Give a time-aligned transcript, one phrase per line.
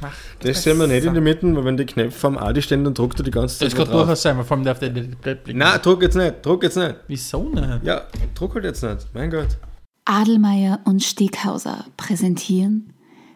[0.00, 2.84] Ach, das sehen wir nicht in der Mitte, weil wenn die Knöpfe am Adi stehen,
[2.84, 4.90] dann druckt er die ganze Zeit Das kann durchaus sein, weil vor allem darf der
[4.90, 5.58] nicht blicken.
[5.58, 6.94] Nein, druck jetzt nicht, druck jetzt nicht.
[7.08, 7.82] Wieso nicht?
[7.82, 8.02] Ja,
[8.36, 9.58] druck halt jetzt nicht, mein Gott.
[10.04, 12.92] Adelmeier und Steghauser präsentieren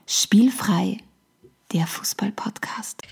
[0.06, 0.98] Spielfrei,
[1.72, 3.02] der Fußball-Podcast.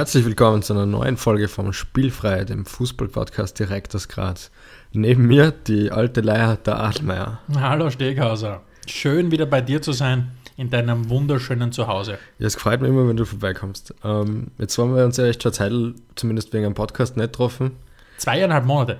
[0.00, 4.50] Herzlich willkommen zu einer neuen Folge vom Spielfrei, dem Fußball-Podcast direkt aus Graz.
[4.92, 7.38] Neben mir die alte Leier, der Adelmeier.
[7.54, 8.62] Hallo Steghauser.
[8.86, 12.18] Schön wieder bei dir zu sein, in deinem wunderschönen Zuhause.
[12.38, 13.94] Ja, es freut mich immer, wenn du vorbeikommst.
[14.02, 15.72] Ähm, jetzt waren wir uns ja echt schon Zeit,
[16.14, 17.72] zumindest wegen einem Podcast, nicht getroffen.
[18.16, 18.96] Zweieinhalb Monate.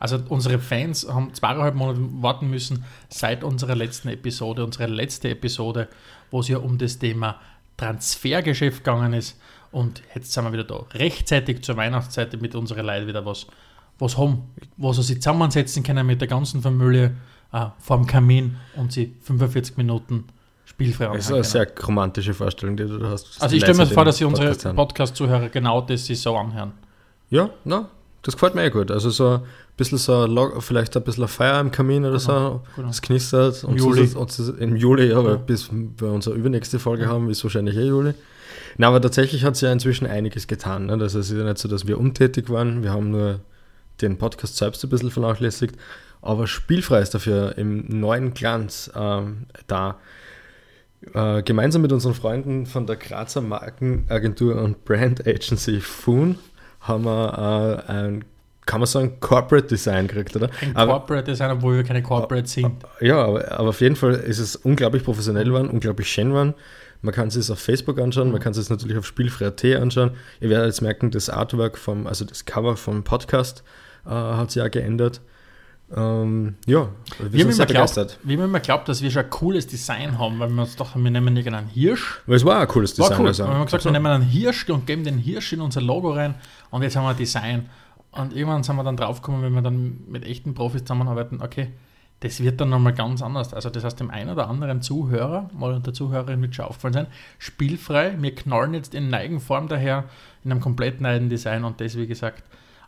[0.00, 5.86] Also unsere Fans haben zweieinhalb Monate warten müssen seit unserer letzten Episode, unsere letzte Episode,
[6.32, 7.40] wo es ja um das Thema
[7.76, 9.38] Transfergeschäft gegangen ist.
[9.72, 10.84] Und jetzt sind wir wieder da.
[10.92, 13.46] Rechtzeitig zur Weihnachtszeit mit unserer Leute wieder was,
[13.98, 14.42] was haben,
[14.76, 17.16] wo sie sich zusammensetzen können mit der ganzen Familie
[17.52, 20.24] äh, vorm Kamin und sie 45 Minuten
[20.66, 23.40] spielfrei Das ist eine sehr romantische Vorstellung, die du da hast.
[23.40, 24.74] Also ich stelle mir vor, dass sie unsere.
[24.74, 26.72] Podcast-Zuhörer genau das sich so anhören.
[27.30, 27.88] Ja, na,
[28.22, 28.90] das gefällt mir eh gut.
[28.90, 29.42] Also so ein
[29.76, 32.88] bisschen so, vielleicht ein bisschen ein Feuer im Kamin oder so, genau.
[32.88, 33.64] das knistert.
[33.64, 34.10] Und Juli.
[34.14, 37.86] Und so, Im Juli, ja, weil bis wir unsere übernächste Folge haben, ist wahrscheinlich eh
[37.86, 38.14] Juli.
[38.76, 40.86] Na, aber tatsächlich hat sich ja inzwischen einiges getan.
[40.86, 40.98] Ne?
[40.98, 42.82] Das ist ja nicht so, dass wir untätig waren.
[42.82, 43.40] Wir haben nur
[44.00, 45.76] den Podcast selbst ein bisschen vernachlässigt.
[46.20, 49.98] Aber spielfrei ist dafür im neuen Glanz ähm, da.
[51.14, 56.38] Äh, gemeinsam mit unseren Freunden von der Grazer Markenagentur und Brand Agency Foon
[56.80, 58.24] haben wir äh, ein,
[58.66, 60.48] kann man sagen, Corporate Design gekriegt, oder?
[60.60, 62.84] Ein Aber, Corporate Design, obwohl wir keine Corporate sind.
[63.00, 66.54] ja, aber, aber auf jeden Fall ist es unglaublich professionell geworden, unglaublich schön geworden.
[67.02, 70.12] Man kann es auf Facebook anschauen, man kann es natürlich auf Spielfrei.at anschauen.
[70.40, 73.64] Ihr werdet jetzt merken, das Artwork vom, also das Cover vom Podcast
[74.06, 75.20] äh, hat sich auch geändert.
[75.94, 78.18] Ähm, ja, wir, Wir sind haben, sehr immer glaubt, begeistert.
[78.22, 81.02] wir haben immer geglaubt, dass wir schon ein cooles Design haben, weil wir uns dachten,
[81.04, 82.22] wir nehmen irgendeinen Hirsch.
[82.26, 83.20] Weil es war ein cooles War Design.
[83.20, 83.26] cool.
[83.28, 83.44] also.
[83.44, 86.36] wir haben gesagt, wir nehmen einen Hirsch und geben den Hirsch in unser Logo rein
[86.70, 87.68] und jetzt haben wir ein Design.
[88.12, 91.72] Und irgendwann sind wir dann draufgekommen, wenn wir dann mit echten Profis zusammenarbeiten, okay,
[92.22, 93.52] das wird dann nochmal ganz anders.
[93.52, 97.06] Also das heißt, dem einen oder anderen Zuhörer mal der Zuhörerin wird schon aufgefallen sein,
[97.38, 100.04] spielfrei, wir knallen jetzt in Neigenform daher,
[100.44, 102.44] in einem komplett neuen Design und das, wie gesagt,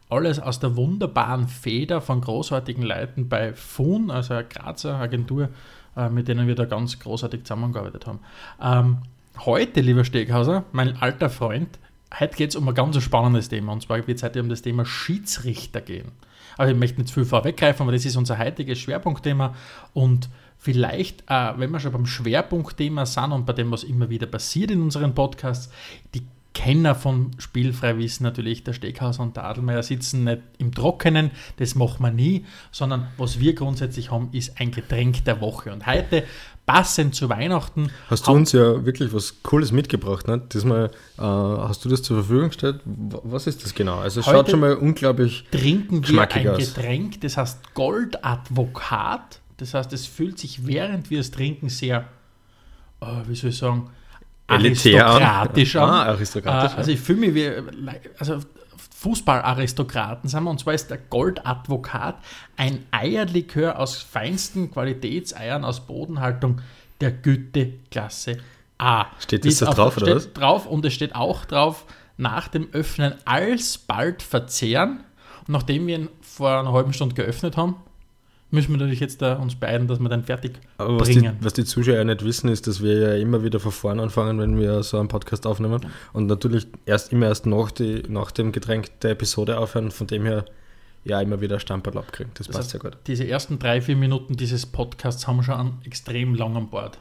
[0.09, 5.49] alles aus der wunderbaren Feder von großartigen Leuten bei FUN, also einer Grazer Agentur,
[5.97, 8.21] äh, mit denen wir da ganz großartig zusammengearbeitet haben.
[8.63, 8.99] Ähm,
[9.45, 11.79] heute, lieber Steghauser, mein alter Freund,
[12.21, 13.73] heute geht es um ein ganz spannendes Thema.
[13.73, 16.13] Und zwar wird es heute um das Thema Schiedsrichter gehen.
[16.57, 19.55] Aber ich möchte nicht zu viel vorweggreifen, aber das ist unser heutiges Schwerpunktthema.
[19.93, 20.29] Und
[20.59, 24.71] vielleicht, äh, wenn wir schon beim Schwerpunktthema sind und bei dem, was immer wieder passiert
[24.71, 25.73] in unseren Podcasts,
[26.15, 26.23] die
[26.55, 31.75] Kenner von Spielfrei wissen natürlich, der Steghauser und der Adelmeier sitzen nicht im Trockenen, das
[31.75, 35.73] machen wir nie, sondern was wir grundsätzlich haben, ist ein Getränk der Woche.
[35.73, 36.23] Und heute,
[36.67, 40.41] passend zu Weihnachten, Hast du uns ja wirklich was Cooles mitgebracht, ne?
[40.53, 42.81] Diesmal äh, hast du das zur Verfügung gestellt.
[42.85, 43.99] Was ist das genau?
[43.99, 45.45] Also es schaut schon mal unglaublich.
[45.51, 46.59] trinken wir ein aus.
[46.59, 49.41] Getränk, das heißt Goldadvokat.
[49.59, 52.07] Das heißt, es fühlt sich, während wir es trinken, sehr,
[53.01, 53.91] äh, wie soll ich sagen,
[54.47, 55.89] aristokratisch an.
[55.89, 57.51] Ah, aristokratisch, Äh, also ich fühle mich wie,
[58.19, 58.41] also
[59.05, 62.17] Fußballaristokraten sind wir, und zwar ist der Goldadvokat
[62.57, 66.61] ein Eierlikör aus feinsten Qualitätseiern aus Bodenhaltung
[67.01, 68.39] der Güteklasse
[68.79, 69.07] A.
[69.21, 70.33] Steht das da auf- drauf, oder steht was?
[70.33, 71.85] drauf und es steht auch drauf,
[72.17, 75.05] nach dem Öffnen alsbald verzehren.
[75.47, 77.77] Und nachdem wir ihn vor einer halben Stunde geöffnet haben,
[78.55, 81.37] müssen wir natürlich jetzt da uns beeilen, dass wir den fertig Aber was die, bringen.
[81.41, 84.39] was die Zuschauer ja nicht wissen, ist, dass wir ja immer wieder von vorne anfangen,
[84.39, 85.85] wenn wir so einen Podcast aufnehmen.
[86.13, 89.91] Und natürlich erst immer erst nach, die, nach dem Getränk der Episode aufhören.
[89.91, 90.45] Von dem her
[91.05, 92.33] ja immer wieder Stamperl abkriegen.
[92.35, 92.97] Das, Das passt sehr gut.
[93.07, 96.99] Diese ersten drei, vier Minuten dieses Podcasts haben schon einen extrem langen Bord.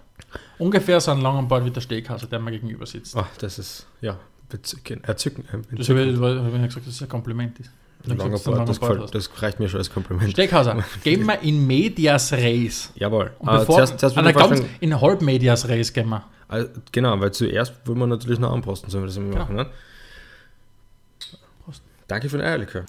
[0.58, 3.16] Ungefähr so einen langen Bord wie der Steghauser, der mir gegenüber sitzt.
[3.16, 4.18] Ach, das ist ja
[4.50, 5.46] bezücken, erzücken.
[5.52, 7.72] Äh, Das habe ich, hab ich gesagt, dass es ein Kompliment ist.
[8.04, 10.32] Ich hab Langer gesagt, dass du einen Bart, das, das reicht mir schon als Kompliment.
[10.32, 12.92] Steghauser, gehen wir in Medias Res.
[12.96, 13.32] Jawohl.
[13.40, 16.10] Und Äh, bevor, zuerst, zuerst ah, würde nein, ich ganz, in halb Medias Res gehen
[16.10, 16.26] wir.
[16.50, 19.40] Also, genau, weil zuerst wollen wir natürlich noch anposten, so wie wir das immer Genau.
[19.40, 19.56] machen.
[19.56, 19.66] Ne?
[22.08, 22.86] Danke für den Eierlikör.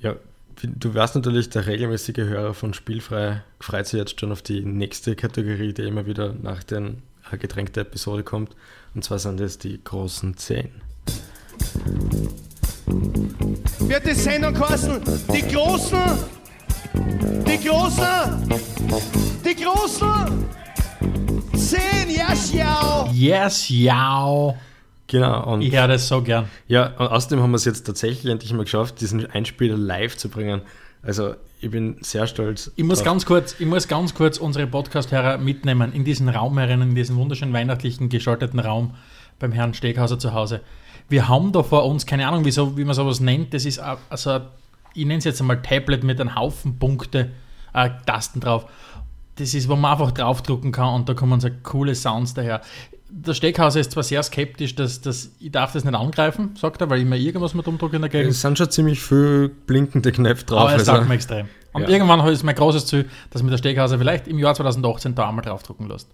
[0.00, 0.14] Ja,
[0.62, 5.16] du wärst natürlich der regelmäßige Hörer von Spielfrei, freut sich jetzt schon auf die nächste
[5.16, 8.54] Kategorie, die immer wieder nach den äh, Getränk der Episode kommt.
[8.94, 10.70] Und zwar sind das die großen Zehn.
[13.88, 15.00] Wird die Sendung kosten.
[15.32, 15.98] Die Großen,
[17.46, 18.50] die Großen,
[19.44, 20.44] die Großen,
[21.54, 23.10] zehn, ja, schau.
[23.12, 24.54] Yes, ja.
[25.06, 25.52] Genau.
[25.54, 26.48] Und Ich höre das so gern.
[26.66, 30.28] Ja, und außerdem haben wir es jetzt tatsächlich endlich mal geschafft, diesen Einspieler live zu
[30.28, 30.60] bringen.
[31.02, 32.70] Also ich bin sehr stolz.
[32.76, 33.06] Ich muss drauf.
[33.06, 37.16] ganz kurz, ich muss ganz kurz unsere Podcast-Hörer mitnehmen in diesen Raum herein, in diesen
[37.16, 38.94] wunderschönen weihnachtlichen geschalteten Raum
[39.38, 40.60] beim Herrn Steghauser zu Hause.
[41.08, 43.98] Wir haben da vor uns, keine Ahnung, wieso, wie man sowas nennt, das ist a-
[44.10, 44.40] also,
[44.94, 47.30] ich nenne es jetzt einmal Tablet mit einem Haufen Punkte,
[47.72, 48.66] äh, Tasten drauf.
[49.36, 52.60] Das ist, wo man einfach draufdrucken kann und da kommen so coole Sounds daher.
[53.10, 56.90] Der Steckhauser ist zwar sehr skeptisch, dass, dass ich darf das nicht angreifen, sagt er,
[56.90, 58.32] weil ich mir irgendwas mit umdrucke in der Gegend.
[58.32, 60.60] Es sind schon ziemlich viel blinkende Knöpfe drauf.
[60.60, 61.48] Aber also- sagt mir extrem.
[61.72, 61.88] Und Ja.
[61.88, 65.44] irgendwann ist mein großes Ziel, dass mir der Steghauser vielleicht im Jahr 2018 da einmal
[65.44, 66.08] draufdrucken lässt.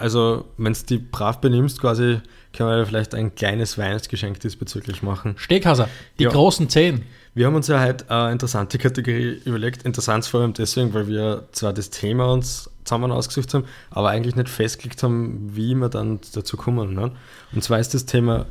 [0.00, 2.20] Also, wenn du die brav benimmst, quasi,
[2.52, 5.34] können wir vielleicht ein kleines Weihnachtsgeschenk diesbezüglich machen.
[5.36, 5.88] Steghauser,
[6.18, 6.30] die Ja.
[6.30, 7.02] großen Zehen.
[7.34, 9.82] Wir haben uns ja heute eine interessante Kategorie überlegt.
[9.84, 14.34] Interessant vor allem deswegen, weil wir zwar das Thema uns zusammen ausgesucht haben, aber eigentlich
[14.34, 16.94] nicht festgelegt haben, wie wir dann dazu kommen.
[16.94, 17.12] Ne?
[17.52, 18.46] Und zwar ist das Thema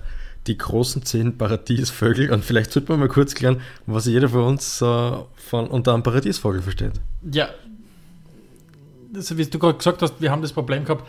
[0.48, 2.32] die großen zehn Paradiesvögel.
[2.32, 6.04] Und vielleicht sollte man mal kurz klären, was jeder von uns äh, von, unter einem
[6.04, 6.94] Paradiesvogel versteht.
[7.30, 7.50] Ja,
[9.12, 11.06] das, wie du gerade gesagt hast, wir haben das Problem gehabt,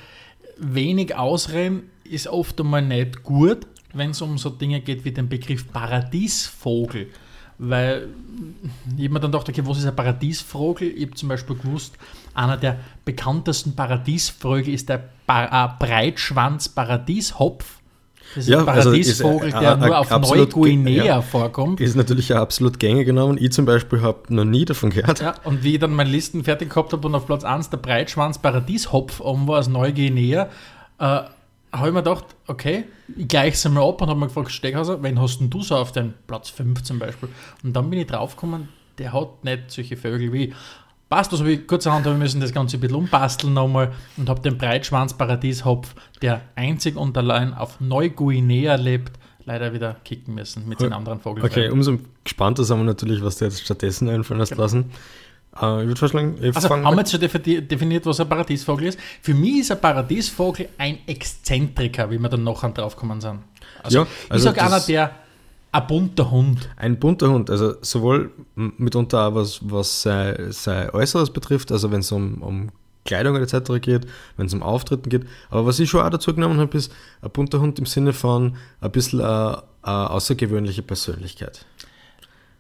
[0.61, 5.29] wenig Ausreden ist oft einmal nicht gut, wenn es um so Dinge geht wie den
[5.29, 7.09] Begriff Paradiesvogel.
[7.59, 8.09] Weil
[8.97, 10.89] ich mir dann gedacht, okay, was ist ein Paradiesvogel?
[10.89, 11.97] Ich habe zum Beispiel gewusst,
[12.33, 17.80] einer der bekanntesten Paradiesvögel ist der äh, Breitschwanz-Paradieshopf.
[18.35, 21.23] Das ist Ja, ein also ist, Paradiesvogel, äh, der äh, nur auf Neuguinea ja.
[21.23, 21.81] vorkommt.
[21.81, 23.39] Ist natürlich absolut gängig genommen.
[23.41, 25.21] Ich zum Beispiel habe noch nie davon gehört.
[25.21, 27.79] Ja, und wie ich dann meine Listen fertig gehabt habe und auf Platz 1 der
[27.79, 30.49] Breitschwanz Paradieshopf um war aus Neuguinea,
[30.99, 31.05] äh,
[31.73, 32.85] habe ich mir gedacht, okay,
[33.17, 35.77] ich gleiche es einmal ab und habe mir gefragt, Steckhauser, wen hast denn du so
[35.77, 37.29] auf den Platz 5 zum Beispiel?
[37.63, 38.69] Und dann bin ich draufgekommen,
[38.99, 40.55] der hat nicht solche Vögel wie ich.
[41.11, 44.41] Passt, also wie kurzerhand habe ich müssen das Ganze ein bisschen umbasteln nochmal und habe
[44.43, 45.93] den Breitschwanz Paradieshopf,
[46.23, 51.45] der einzig und allein auf Neuguinea lebt, leider wieder kicken müssen mit den anderen Vogeln.
[51.45, 54.93] Okay, umso gespannter sind wir natürlich, was du jetzt stattdessen einfallen hast lassen.
[55.61, 58.87] Äh, ich würde vorschlagen, ich Also haben wir jetzt schon defi- definiert, was ein Paradiesvogel
[58.87, 59.01] ist?
[59.21, 63.41] Für mich ist ein Paradiesvogel ein Exzentriker, wie wir dann nachher draufgekommen sind.
[63.83, 65.11] Also, Ja, ich also sage einer, der
[65.73, 66.69] ein bunter Hund.
[66.77, 72.01] Ein bunter Hund, also sowohl mitunter auch was, was sein, sein Äußeres betrifft, also wenn
[72.01, 72.71] es um, um
[73.05, 73.81] Kleidung etc.
[73.81, 74.07] geht,
[74.37, 75.27] wenn es um Auftritten geht.
[75.49, 78.57] Aber was ich schon auch dazu genommen habe, ist ein bunter Hund im Sinne von
[78.81, 81.65] ein bisschen eine, eine außergewöhnliche Persönlichkeit.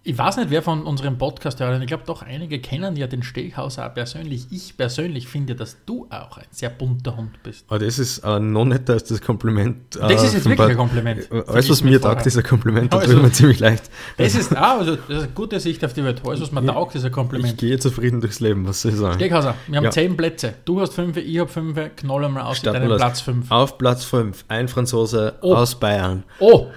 [0.02, 3.22] Ich weiß nicht, wer von unserem Podcast hört, ich glaube doch einige kennen ja den
[3.22, 4.46] Steghauser auch persönlich.
[4.50, 7.66] Ich persönlich finde, dass du auch ein sehr bunter Hund bist.
[7.68, 9.96] Aber das ist äh, noch netter als das Kompliment.
[9.96, 11.30] Das äh, ist jetzt wirklich ein Kompliment.
[11.30, 13.90] Äh, Alles, was mir taugt, ist ein Kompliment, da Also- tut mir ziemlich leicht.
[14.16, 16.22] Das ist, ah, also, das ist eine gute Sicht auf die Welt.
[16.26, 17.58] Alles, was man taugt, ist ein Ich Kompliment.
[17.58, 19.16] gehe zufrieden durchs Leben, was soll ich sagen?
[19.16, 19.90] Steghauser, wir haben Ja.
[19.90, 20.54] zehn Plätze.
[20.64, 21.78] Du hast fünf, ich habe fünf.
[21.96, 22.96] Knoll mal aus Starten los.
[22.96, 23.50] Platz fünf.
[23.50, 25.54] Auf Platz 5, ein Franzose Oh.
[25.56, 26.22] aus Bayern.
[26.38, 26.68] Oh,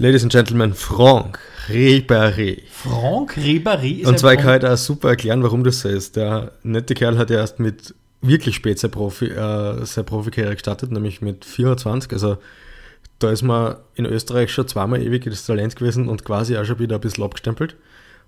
[0.00, 2.62] Ladies and Gentlemen, Franck Ribéry.
[2.70, 6.14] Franck Ribéry ist Und zwar kann ich da super erklären, warum das so ist.
[6.14, 10.92] Der nette Kerl hat ja erst mit wirklich spät sein Profi, äh, seine Profikarriere gestartet,
[10.92, 12.12] nämlich mit 24.
[12.12, 12.38] Also
[13.18, 16.78] da ist man in Österreich schon zweimal ewig das Talent gewesen und quasi auch schon
[16.78, 17.74] wieder ein bisschen abgestempelt.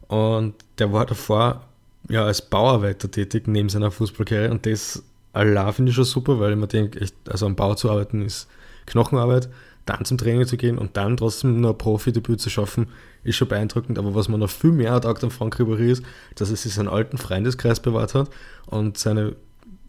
[0.09, 1.69] Und der war davor
[2.09, 6.51] ja als Bauarbeiter tätig neben seiner Fußballkarriere und das allein finde ich schon super, weil
[6.51, 8.49] ich mir denke, also am Bau zu arbeiten ist
[8.87, 9.49] Knochenarbeit,
[9.91, 12.89] dann zum Training zu gehen und dann trotzdem noch ein Profidebüt zu schaffen,
[13.25, 13.99] ist schon beeindruckend.
[13.99, 16.05] Aber was man noch viel mehr taugt an Frank Ribéry ist,
[16.37, 18.31] dass er sich seinen alten Freundeskreis bewahrt hat
[18.67, 19.37] und seine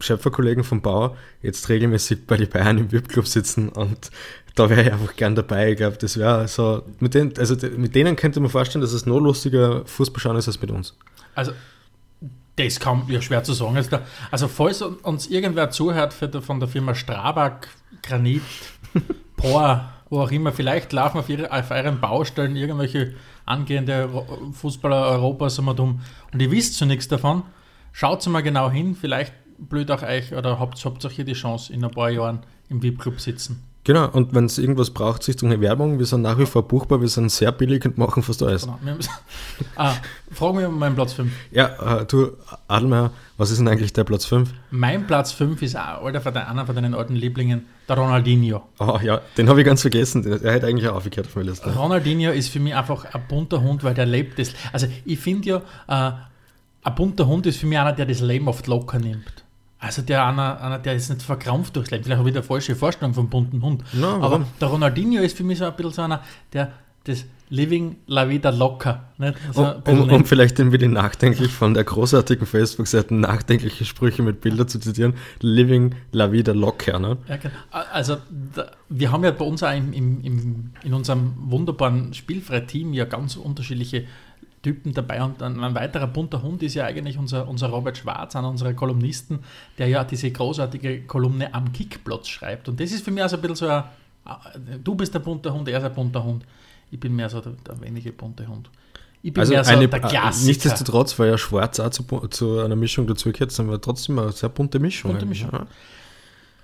[0.00, 4.10] Schöpferkollegen vom Bau jetzt regelmäßig bei den Bayern im VIP-Club sitzen und
[4.54, 5.70] da wäre ich einfach gern dabei.
[5.70, 9.06] Ich glaube, das wäre so, mit denen, also mit denen könnte man vorstellen, dass es
[9.06, 10.96] noch lustiger Fußballschauen ist als mit uns.
[11.34, 11.52] Also,
[12.56, 13.76] das kann ja schwer zu sagen.
[13.76, 13.98] Also,
[14.30, 17.68] also falls uns irgendwer zuhört von der Firma Strabag,
[18.02, 18.42] Granit,
[19.36, 23.14] Por, wo auch immer, vielleicht laufen auf, ihre, auf euren Baustellen irgendwelche
[23.46, 24.10] angehende
[24.52, 26.00] Fußballer Europas um und um
[26.34, 27.44] und ihr wisst so nichts davon,
[27.92, 31.72] schaut mal genau hin, vielleicht blöd auch euch oder habt, habt auch hier die Chance,
[31.72, 33.62] in ein paar Jahren im VIP-Club sitzen.
[33.84, 37.00] Genau, und wenn es irgendwas braucht, Richtung eine Werbung, wir sind nach wie vor buchbar,
[37.00, 38.62] wir sind sehr billig und machen fast alles.
[38.62, 38.78] Genau.
[38.80, 38.96] Wir
[39.76, 39.94] ah,
[40.30, 41.32] fragen wir meinen Platz 5.
[41.50, 42.36] Ja, äh, du,
[42.68, 44.52] Adelmeier, was ist denn eigentlich der Platz 5?
[44.70, 48.62] Mein Platz 5 ist auch alter, einer von deinen alten Lieblingen, der Ronaldinho.
[48.78, 51.74] Oh ja, den habe ich ganz vergessen, der hätte eigentlich auch aufgekehrt auf meiner Liste.
[51.74, 54.52] Ronaldinho ist für mich einfach ein bunter Hund, weil der lebt das.
[54.72, 55.56] Also ich finde ja,
[55.88, 56.12] äh,
[56.84, 59.44] ein bunter Hund ist für mich einer, der das Leben oft locker nimmt.
[59.78, 62.04] Also der einer, einer der ist nicht verkrampft durchs Leben.
[62.04, 63.82] Vielleicht habe ich eine falsche Vorstellung vom bunten Hund.
[63.92, 66.22] Na, Aber der Ronaldinho ist für mich so ein bisschen so einer,
[66.52, 66.72] der
[67.04, 69.12] das Living la vida locker.
[69.18, 69.36] Nicht?
[69.52, 74.40] So Um, um, um vielleicht ein wenig nachdenklich von der großartigen Facebook-Seite nachdenkliche Sprüche mit
[74.40, 75.12] Bildern zu zitieren.
[75.40, 77.18] Living la vida locker, ne?
[77.28, 77.54] Ja, genau.
[77.70, 78.16] Also,
[78.54, 83.04] da, wir haben ja bei uns auch im, im, im, in unserem wunderbaren Spielfrei-Team ja
[83.04, 84.06] ganz unterschiedliche
[84.62, 85.22] Typen dabei.
[85.22, 88.72] Und ein, ein weiterer bunter Hund ist ja eigentlich unser, unser Robert Schwarz, einer unserer
[88.72, 89.40] Kolumnisten,
[89.76, 92.70] der ja diese großartige Kolumne am Kickplatz schreibt.
[92.70, 93.84] Und das ist für mich also ein bisschen so ein,
[94.82, 96.46] du bist der bunte Hund, er ist ein bunter Hund.
[96.92, 98.70] Ich bin mehr so der, der wenige bunte Hund.
[99.22, 100.46] Ich bin Also mehr so eine, der Klassiker.
[100.46, 104.48] nichtsdestotrotz, weil ja Schwarz auch zu, zu einer Mischung dazugehört, sind wir trotzdem eine sehr
[104.50, 105.10] bunte Mischung.
[105.12, 105.50] Bunte Mischung.
[105.52, 105.66] ja.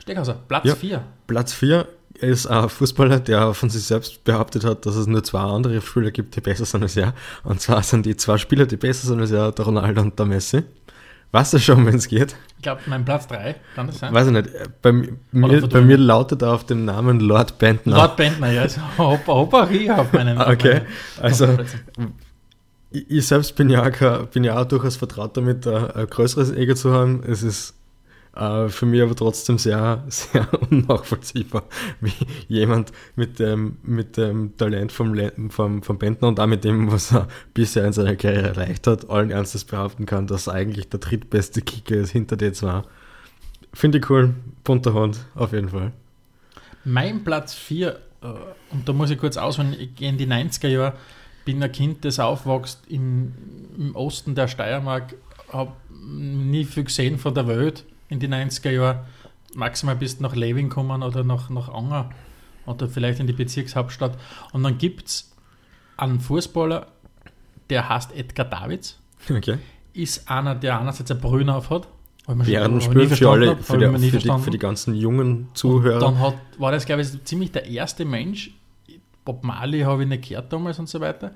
[0.00, 0.74] Steckhauser, Platz Ja.
[0.74, 1.02] 4.
[1.26, 1.86] Platz 4
[2.20, 6.10] ist ein Fußballer, der von sich selbst behauptet hat, dass es nur zwei andere Spieler
[6.10, 7.14] gibt, die besser sind als er.
[7.44, 10.26] Und zwar sind die zwei Spieler, die besser sind als er, der Ronaldo und der
[10.26, 10.62] Messi.
[11.30, 12.36] Weißt du schon, wenn es geht?
[12.56, 14.14] Ich glaube, mein Platz 3, kann das sein?
[14.14, 14.48] Weiß ich nicht.
[14.80, 17.96] Bei, mi- mir, bei mir lautet er auf dem Namen Lord Bentner.
[17.96, 18.62] Lord Bentner, ja.
[18.62, 20.38] Also, Hoppa, hoppa, auf meinen.
[20.38, 20.86] auf Okay, meinen-
[21.20, 21.58] also
[22.90, 26.50] ich, ich selbst bin ja, auch, bin ja auch durchaus vertraut damit, ein, ein größeres
[26.52, 27.22] Ego zu haben.
[27.26, 27.74] Es ist
[28.38, 31.64] äh, für mich aber trotzdem sehr, sehr unnachvollziehbar,
[32.00, 32.12] wie
[32.46, 37.12] jemand mit dem, mit dem Talent vom, vom, vom Bentner und auch mit dem, was
[37.12, 41.00] er bisher in seiner Karriere erreicht hat, allen Ernstes behaupten kann, dass er eigentlich der
[41.00, 42.82] drittbeste Kicker ist hinter den zwei.
[43.74, 45.92] Finde ich cool, bunter Hund, auf jeden Fall.
[46.84, 48.26] Mein Platz 4, äh,
[48.70, 50.94] und da muss ich kurz ausholen, ich gehe in die 90er Jahre,
[51.44, 53.34] bin ein Kind, das aufwächst im,
[53.76, 55.14] im Osten der Steiermark,
[55.52, 55.72] habe
[56.06, 59.04] nie viel gesehen von der Welt in die 90er Jahre,
[59.54, 62.10] maximal bis nach Leving kommen oder nach, nach Anger
[62.66, 64.18] oder vielleicht in die Bezirkshauptstadt.
[64.52, 65.32] Und dann gibt es
[65.96, 66.86] einen Fußballer,
[67.70, 68.98] der heißt Edgar Davids,
[69.30, 69.58] Okay.
[69.94, 71.88] ist einer, der einerseits ein Brühen auf hat,
[72.26, 74.38] hab ich mir schon- Während dem Spiel für, verstanden alle, hab, für, die, für, die,
[74.44, 75.98] für die ganzen jungen Zuhörer.
[75.98, 78.52] Dann hat, war das, glaube ich, ziemlich der erste Mensch,
[79.24, 81.32] Bob Marley habe ich nicht gehört damals und so weiter,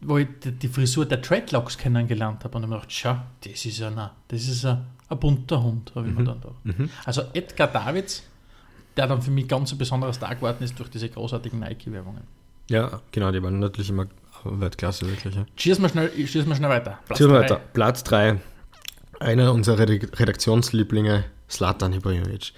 [0.00, 3.64] wo ich die, die Frisur der Dreadlocks kennengelernt habe und ich mir gedacht, schau, das
[3.66, 3.96] ist ein,
[4.28, 6.90] das ist ein, ein bunter Hund, habe ich mir dann gedacht.
[7.04, 8.22] Also Edgar Davids,
[8.96, 12.22] der dann für mich ganz ein besonderer Star geworden ist durch diese großartigen Nike-Werbungen.
[12.68, 14.06] Ja, genau, die waren natürlich immer
[14.44, 15.34] Weltklasse, wirklich.
[15.34, 15.44] Ja.
[15.56, 16.98] Schieß mal schnell, schieß mal schnell weiter.
[17.06, 17.28] Platz drei.
[17.30, 17.60] weiter.
[17.72, 18.38] Platz 3.
[19.20, 22.52] Einer unserer Redak- Redaktionslieblinge, Slatan Ibrahimovic.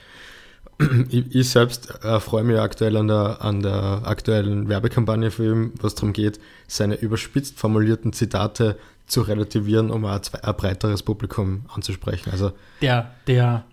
[1.11, 5.73] Ich, ich selbst äh, freue mich aktuell an der, an der aktuellen Werbekampagne für ihn,
[5.81, 12.31] was darum geht, seine überspitzt formulierten Zitate zu relativieren, um ein, ein breiteres Publikum anzusprechen.
[12.31, 13.65] Also der, der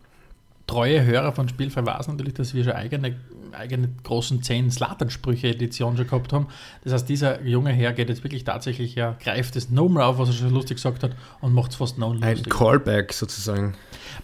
[0.68, 3.16] treue Hörer von Spielfrei weiß natürlich, dass wir schon eigene,
[3.52, 6.48] eigene großen 10 Slatan-Sprüche-Edition schon gehabt haben.
[6.84, 10.30] Das heißt, dieser junge Herr geht jetzt wirklich tatsächlich, ja, greift es nochmal auf, was
[10.30, 11.12] er schon lustig gesagt hat
[11.42, 12.54] und macht es fast noch ein lustig.
[12.54, 13.74] Callback sozusagen.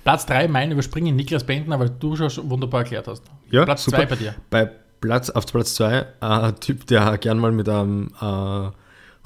[0.04, 3.24] Platz 3, mein Überspringen, Niklas Bentner, weil du schon wunderbar erklärt hast.
[3.50, 3.98] Ja, Platz super.
[3.98, 4.36] 2 bei dir.
[4.50, 4.72] Bei
[5.02, 8.70] Platz, auf Platz 2 ein Typ, der gern mal mit einem äh,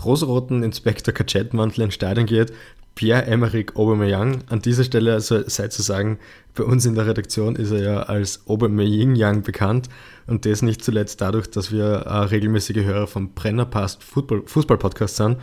[0.04, 2.54] rosaroten Inspektor Kajetmantel ins Stadion geht,
[2.96, 4.44] Pierre-Emerick Aubameyang.
[4.50, 6.20] An dieser Stelle also sei zu sagen,
[6.54, 9.90] bei uns in der Redaktion ist er ja als Aubameyang bekannt
[10.28, 15.38] und das nicht zuletzt dadurch, dass wir äh, regelmäßige Hörer vom Brennerpast Football, Fußball-Podcast sind,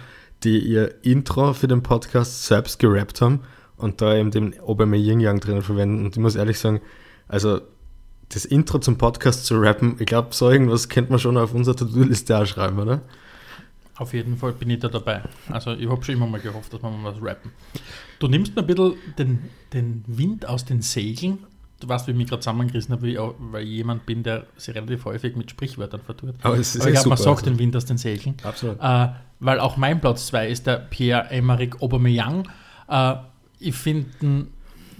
[0.45, 3.41] die ihr Intro für den Podcast selbst gerappt haben
[3.77, 6.05] und da eben den Aubameyang drinnen verwenden.
[6.05, 6.81] Und ich muss ehrlich sagen,
[7.29, 7.61] also
[8.29, 11.77] das Intro zum Podcast zu rappen, ich glaube, so irgendwas könnte man schon auf unserer
[11.77, 13.00] To-Do-Liste schreiben, oder?
[13.99, 15.23] Auf jeden Fall bin ich da dabei.
[15.50, 17.50] Also ich habe schon immer mal gehofft, dass wir mal was rappen.
[18.21, 21.38] Du nimmst mir ein bisschen den, den Wind aus den Segeln.
[21.81, 25.05] Du weißt, wie ich mich gerade zusammengerissen habe, weil ich jemand bin, der sich relativ
[25.05, 26.35] häufig mit Sprichwörtern vertut.
[26.43, 27.50] Aber es ist Aber ich glaube, man sagt also.
[27.50, 28.37] den Wind aus den Segeln.
[28.45, 28.78] Absolut.
[28.81, 29.09] Äh,
[29.40, 32.49] weil auch mein Platz 2 ist der Pierre-Emerick Aubameyang.
[32.88, 33.14] Äh,
[33.59, 34.47] ich finde,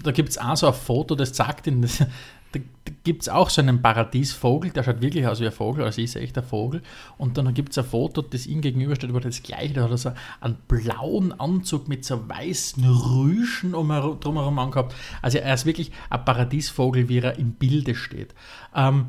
[0.03, 2.03] da gibt es auch so ein Foto, das sagt ihn, das,
[2.51, 5.83] da, da gibt es auch so einen Paradiesvogel, der schaut wirklich aus wie ein Vogel,
[5.83, 6.81] also ist echt ein Vogel.
[7.17, 9.97] Und dann gibt es ein Foto, das ihm gegenübersteht, wo das gleiche, da hat er
[9.97, 13.89] so einen blauen Anzug mit so weißen Rüschen um,
[14.19, 14.95] drumherum angehabt.
[15.21, 18.33] Also er ist wirklich ein Paradiesvogel, wie er im Bilde steht.
[18.75, 19.07] Ähm,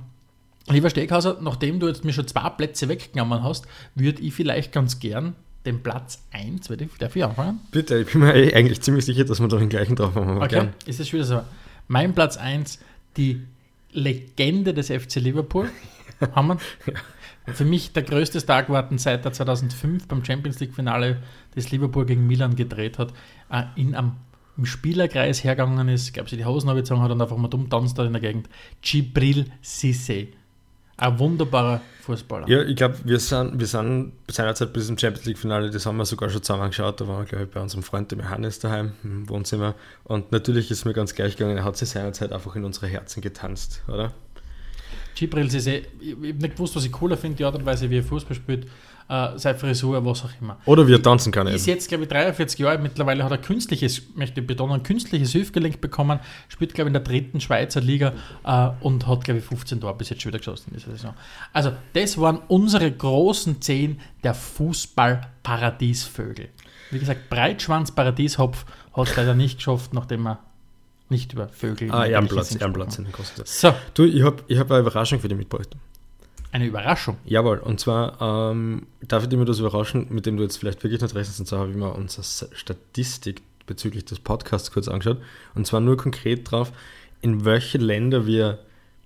[0.68, 3.66] Lieber Steghauser, nachdem du jetzt mir schon zwei Plätze weggenommen hast,
[3.96, 6.68] würde ich vielleicht ganz gern den Platz 1,
[6.98, 7.60] darf ich- anfangen?
[7.72, 10.36] Bitte, ich bin mir eh eigentlich ziemlich sicher, dass wir da den gleichen drauf haben.
[10.36, 10.74] Okay, gern.
[10.86, 11.40] ist es wieder so.
[11.88, 12.78] Mein Platz 1,
[13.16, 13.46] die
[13.92, 15.70] Legende des FC Liverpool.
[16.34, 16.58] Haben wir?
[17.54, 21.22] Für mich der größte geworden, seit er 2005 beim Champions League-Finale
[21.54, 23.12] das Liverpool gegen Milan gedreht hat,
[23.50, 24.12] äh, in einem
[24.56, 27.98] im Spielerkreis hergegangen ist, glaube sie die Hosen abgezogen hat und einfach mal dumm tanzt
[27.98, 28.48] da in der Gegend.
[28.82, 30.28] Gibril Cissé.
[31.00, 32.46] Ein wunderbarer Fußballer.
[32.46, 36.04] Ja, ich glaube, wir sind, wir sind seinerzeit bis zum Champions League-Finale, das haben wir
[36.04, 37.00] sogar schon zusammen angeschaut.
[37.00, 39.74] Da waren wir, glaube ich, bei unserem Freund dem Johannes daheim im Wohnzimmer.
[40.04, 43.22] Und natürlich ist mir ganz gleich gegangen, er hat sich seinerzeit einfach in unsere Herzen
[43.22, 44.12] getanzt, oder?
[45.14, 47.88] Gibril Cissé, ich, ich habe nicht gewusst, was ich cooler finde, die Art und Weise,
[47.88, 48.66] wie er Fußball spielt.
[49.10, 50.58] Äh, seine Frisur, was auch immer.
[50.66, 51.74] Oder wir tanzen kann Ist eben.
[51.76, 52.82] jetzt, glaube ich, 43 Jahre alt.
[52.82, 56.20] Mittlerweile hat er künstliches, möchte ich betonen, künstliches Hüftgelenk bekommen.
[56.48, 58.12] Spielt, glaube ich, in der dritten Schweizer Liga
[58.44, 61.14] äh, und hat, glaube ich, 15 Tore bis jetzt schon wieder geschossen in dieser Saison.
[61.52, 66.48] Also, das waren unsere großen zehn der Fußball-Paradiesvögel.
[66.92, 70.38] Wie gesagt, Breitschwanz-Paradieshopf hat es leider nicht geschafft, nachdem er
[71.08, 71.90] nicht über Vögel.
[71.90, 73.42] Ah, Ehrenplatz, Ehrenplatz in den Kosten.
[73.44, 75.70] So, Du, ich habe ich hab eine Überraschung für dich mitgebracht.
[76.52, 77.16] Eine Überraschung.
[77.24, 80.82] Jawohl, und zwar ähm, darf ich dir mir das überraschen, mit dem du jetzt vielleicht
[80.82, 85.18] wirklich nicht rechnest, und zwar habe ich mir unsere Statistik bezüglich des Podcasts kurz angeschaut,
[85.54, 86.72] und zwar nur konkret drauf,
[87.20, 88.58] in welche Länder wir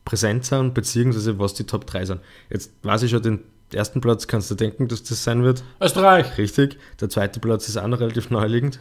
[0.05, 2.21] präsent sind, beziehungsweise was die Top 3 sind.
[2.51, 3.41] Jetzt weiß ich schon, den
[3.73, 5.65] ersten Platz kannst du denken, dass das sein wird.
[5.81, 6.79] Österreich, Richtig.
[7.01, 8.79] Der zweite Platz ist auch noch relativ naheliegend.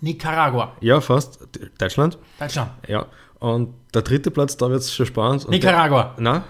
[0.00, 1.48] Nicaragua, Ja, fast.
[1.78, 2.18] Deutschland.
[2.38, 3.06] Deutschland, Ja.
[3.38, 5.48] Und der dritte Platz, da wird es schon spannend.
[5.48, 6.14] Nicaragua.
[6.18, 6.44] Na,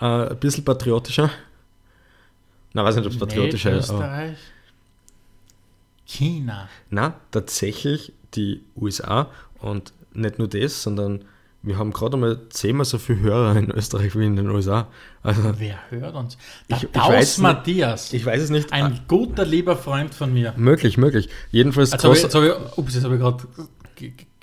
[0.00, 1.30] äh, ein bisschen patriotischer.
[2.72, 3.90] Na, weiß nicht, ob es patriotischer Nicht ist.
[3.90, 4.38] Österreich,
[6.06, 6.68] China.
[6.90, 11.24] Na, tatsächlich die USA und nicht nur das, sondern
[11.62, 14.86] wir haben gerade einmal zehnmal so viele Hörer in Österreich wie in den USA.
[15.22, 16.36] Also, Wer hört uns?
[16.68, 17.42] Der Ich- ich weiß nicht.
[17.42, 18.12] Matthias.
[18.12, 18.70] ich weiß es nicht.
[18.72, 20.52] Ein Ah, guter, lieber Freund von mir.
[20.58, 21.30] möglich, möglich.
[21.52, 23.44] Jedenfalls Jetzt habe ich, jetzt hab ich, ups, jetzt habe ich gerade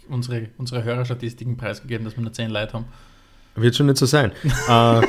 [0.09, 2.85] unsere, unsere Hörerstatistiken preisgegeben, dass wir nur 10 Leute haben.
[3.55, 4.31] Wird schon nicht so sein.
[4.69, 5.01] äh,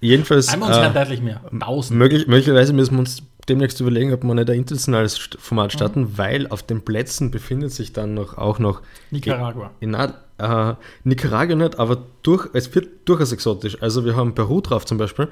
[0.00, 0.48] jedenfalls.
[0.48, 1.40] Einmal uns Äh, deutlich mehr.
[1.52, 1.98] 1000.
[1.98, 6.18] möglich, möglicherweise müssen wir uns demnächst überlegen, ob wir nicht ein internationales Format starten, Mhm.
[6.18, 9.70] weil auf den Plätzen befindet sich dann noch auch noch Nicaragua.
[9.80, 13.80] In, äh, Nicaragua nicht, aber durch, es wird durchaus exotisch.
[13.82, 15.28] Also wir haben Peru drauf zum Beispiel.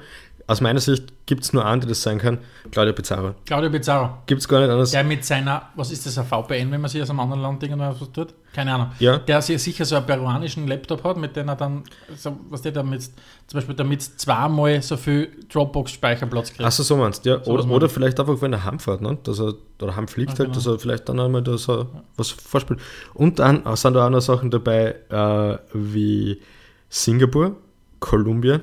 [0.49, 2.37] Aus meiner Sicht gibt es nur einen, der das sein kann.
[2.71, 3.35] Claudia Pizarro.
[3.45, 4.19] Claudio Pizarro.
[4.27, 4.91] Gibt es gar nicht anders.
[4.91, 7.61] Der mit seiner, was ist das, ein VPN, wenn man sich aus einem anderen Land
[7.63, 8.33] irgendwas was tut?
[8.53, 8.91] Keine Ahnung.
[8.99, 9.17] Ja.
[9.17, 11.83] Der sich sicher so einen peruanischen Laptop hat, mit dem er dann,
[12.15, 13.11] so, was der damit, zum
[13.51, 16.63] Beispiel damit zweimal so viel Dropbox-Speicherplatz kriegt.
[16.63, 17.39] Achso, so meinst du, ja.
[17.41, 17.91] was Oder, oder ich.
[17.91, 19.17] vielleicht einfach, wenn er heimfährt, ne?
[19.23, 20.55] dass er, oder heimfliegt Ja, halt, genau.
[20.55, 22.79] dass er vielleicht dann einmal da so was vorspielt.
[23.13, 26.41] Und dann sind da auch noch Sachen dabei, äh, wie
[26.89, 27.57] Singapur,
[27.99, 28.61] Kolumbien,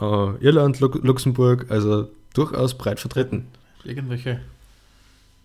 [0.00, 3.48] äh, Irland, Lu Luxemburg, also durchaus breit vertreten.
[3.84, 4.40] Irgendwelche Ja, ich,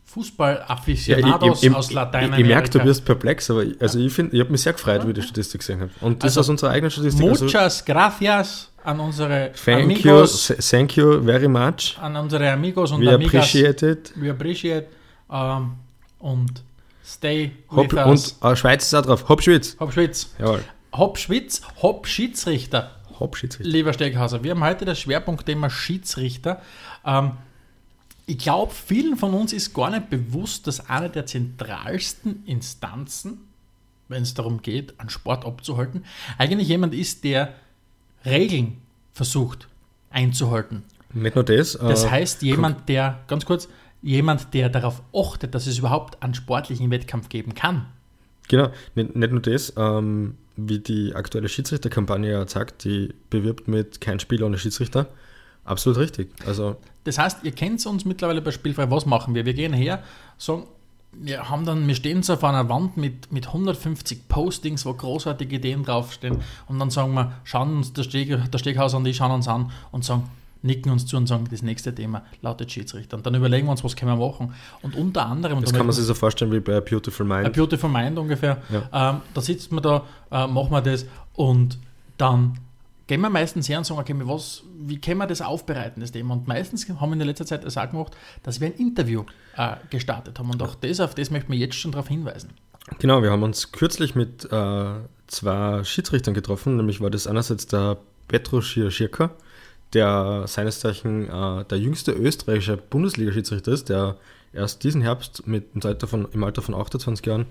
[0.05, 2.41] Fußball-Afficionados ich, ich, aus ich, Lateinamerika.
[2.41, 5.03] ich merke, du wirst perplex, aber ich, also ich, find, ich habe mich sehr gefreut,
[5.05, 5.91] wie ich die Statistik gesehen habe.
[6.01, 7.27] Und das Also, aus unserer eigenen Statistik.
[7.27, 11.97] Also, Muchas gracias an unsere thank you, Amigos, th- thank you very much.
[12.01, 13.33] an unsere Amigos und We Amigas.
[13.45, 14.13] appreciate it.
[14.15, 14.85] We appreciate.
[15.31, 15.71] ähm,
[16.19, 16.61] und
[17.05, 18.37] stay Hopp, with us.
[18.39, 19.27] und äh, Schweiz ist auch drauf.
[19.27, 19.75] Hopp-Schwitz.
[19.79, 20.33] Hopp Schwitz.
[20.39, 20.61] Jawohl.
[20.93, 22.91] Hopp Schwitz, Hopp Schiedsrichter.
[23.19, 23.59] Hopp-Schwitz.
[23.59, 26.61] Lieber Steghauser, wir haben heute das Schwerpunktthema Schiedsrichter.
[27.05, 27.33] Ähm,
[28.25, 33.39] ich glaube, vielen von uns ist gar nicht bewusst, dass eine der zentralsten Instanzen,
[34.07, 36.05] wenn es darum geht, einen Sport abzuhalten,
[36.37, 37.53] eigentlich jemand ist, der
[38.25, 38.77] Regeln
[39.13, 39.67] versucht
[40.09, 40.83] einzuhalten.
[41.13, 41.73] Nicht nur das.
[41.73, 43.69] Das äh, heißt, jemand, der, ganz kurz,
[44.01, 47.87] jemand, der darauf achtet, dass es überhaupt einen sportlichen Wettkampf geben kann.
[48.47, 54.01] Genau, nicht, nicht nur das, ähm, wie die aktuelle Schiedsrichterkampagne ja sagt, die bewirbt mit
[54.01, 55.07] kein Spiel ohne Schiedsrichter.
[55.63, 56.29] Absolut richtig.
[56.45, 58.89] Also, Das heißt, ihr kennt uns mittlerweile bei Spielfrei.
[58.91, 59.45] Was machen wir?
[59.45, 60.03] Wir gehen her,
[60.37, 60.67] sagen,
[61.11, 65.55] wir haben dann, wir stehen so vor einer Wand mit, mit 150 Postings, wo großartige
[65.55, 69.47] Ideen draufstehen und dann sagen wir, schauen uns der, der Steghauser und ich schauen uns
[69.47, 70.29] an und sagen,
[70.65, 73.17] nicken uns zu und sagen, das nächste Thema lautet Schiedsrichter.
[73.17, 74.53] Und dann überlegen wir uns, was können wir machen.
[74.81, 77.53] Und unter anderem, das da kann man sich so vorstellen wie bei Beautiful A Mind.
[77.53, 78.61] Beautiful Mind ungefähr.
[78.69, 79.11] Ja.
[79.11, 81.79] Ähm, da sitzt man da, äh, machen wir das und
[82.17, 82.59] dann
[83.07, 86.33] gehen wir meistens her und sagen, okay, was, wie können wir das aufbereiten, das Thema?
[86.33, 89.23] Und meistens haben wir in der letzten Zeit das auch gemacht, dass wir ein Interview
[89.57, 90.49] äh, gestartet haben.
[90.49, 92.49] Und auch das, auf das möchten wir jetzt schon darauf hinweisen.
[92.99, 94.85] Genau, wir haben uns kürzlich mit äh,
[95.27, 97.97] zwei Schiedsrichtern getroffen, nämlich war das einerseits der
[98.27, 99.31] Petro Schirschirka,
[99.95, 104.17] der seines Zeichen äh, der jüngste österreichische Bundesliga-Schiedsrichter ist, der
[104.53, 107.45] erst diesen Herbst mit im Alter, von, im Alter von 28 Jahren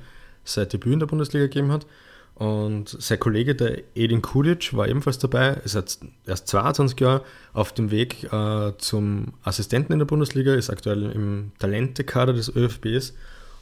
[0.45, 1.87] sein Debüt in der Bundesliga gegeben hat.
[2.35, 7.73] Und sein Kollege, der Edin Kulic, war ebenfalls dabei, ist jetzt erst 22 Jahre auf
[7.73, 13.15] dem Weg äh, zum Assistenten in der Bundesliga, ist aktuell im Talentekader des ÖFBs.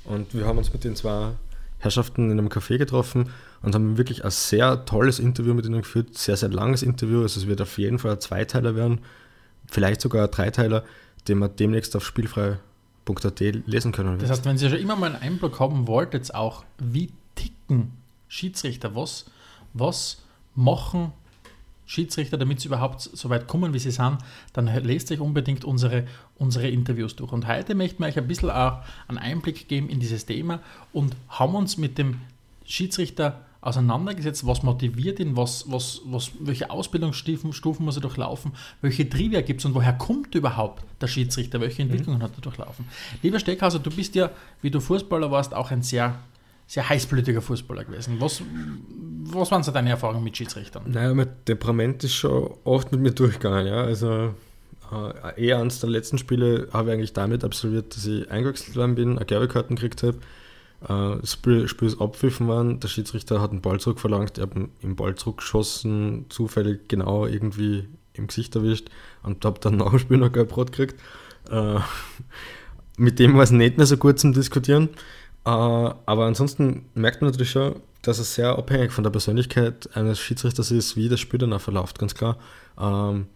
[0.04, 1.32] Und wir haben uns mit den zwei
[1.80, 3.30] Herrschaften in einem Café getroffen
[3.62, 7.22] und haben wirklich ein sehr tolles Interview mit ihnen geführt, sehr, sehr langes Interview.
[7.22, 9.00] Also es wird auf jeden Fall ein Zweiteiler werden,
[9.66, 10.84] vielleicht sogar ein Dreiteiler,
[11.28, 14.18] den wir demnächst auf spielfrei.at lesen können.
[14.18, 17.92] Das heißt, wenn ihr schon immer mal einen Einblick haben wollt, jetzt auch, wie ticken
[18.28, 19.26] Schiedsrichter, was,
[19.72, 20.22] was
[20.54, 21.12] machen
[21.86, 24.18] Schiedsrichter, damit sie überhaupt so weit kommen, wie sie sind,
[24.52, 26.06] dann lest euch unbedingt unsere,
[26.38, 27.32] unsere Interviews durch.
[27.32, 30.60] Und heute möchten wir euch ein bisschen auch einen Einblick geben in dieses Thema
[30.92, 32.20] und haben uns mit dem
[32.64, 39.08] Schiedsrichter auseinandergesetzt, was motiviert ihn, was, was, was, welche Ausbildungsstufen Stufen muss er durchlaufen, welche
[39.08, 42.86] Trivia gibt es und woher kommt überhaupt der Schiedsrichter, welche Entwicklungen hat er durchlaufen.
[43.22, 44.30] Lieber Steckhauser, du bist ja,
[44.62, 46.16] wie du Fußballer warst, auch ein sehr,
[46.66, 48.16] sehr heißblütiger Fußballer gewesen.
[48.18, 48.42] Was,
[49.24, 50.82] was waren so deine Erfahrungen mit Schiedsrichtern?
[50.86, 53.84] Naja, mit Temperament ist schon oft mit mir durchgegangen, ja.
[53.84, 54.34] Also
[54.90, 58.96] äh, eher eines der letzten Spiele habe ich eigentlich damit absolviert, dass ich eingewechselt worden
[58.96, 60.18] bin, eine gelbe Karten gekriegt habe
[60.84, 64.68] äh, das Spiel, Spiel ist abpfiffen worden, der Schiedsrichter hat einen Ball zurückverlangt, ich habe
[64.80, 68.90] im Ball zurückgeschossen, zufällig genau irgendwie im Gesicht erwischt
[69.22, 71.00] und habe dann nach dem Spiel noch gelb-rot gekriegt.
[71.50, 71.78] Äh,
[72.96, 74.90] mit dem war es nicht mehr so gut zum Diskutieren.
[75.44, 80.18] Äh, aber ansonsten merkt man natürlich schon, dass es sehr abhängig von der Persönlichkeit eines
[80.18, 82.38] Schiedsrichters ist, wie das Spiel danach verläuft, ganz klar.
[82.78, 83.26] Ähm,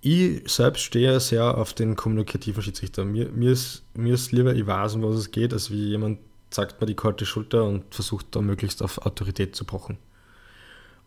[0.00, 3.04] ich selbst stehe sehr auf den kommunikativen Schiedsrichter.
[3.04, 6.18] Mir, mir, ist, mir ist lieber, ich weiß, um was es geht, als wie jemand
[6.52, 9.98] zeigt man die kalte Schulter und versucht da möglichst auf Autorität zu pochen.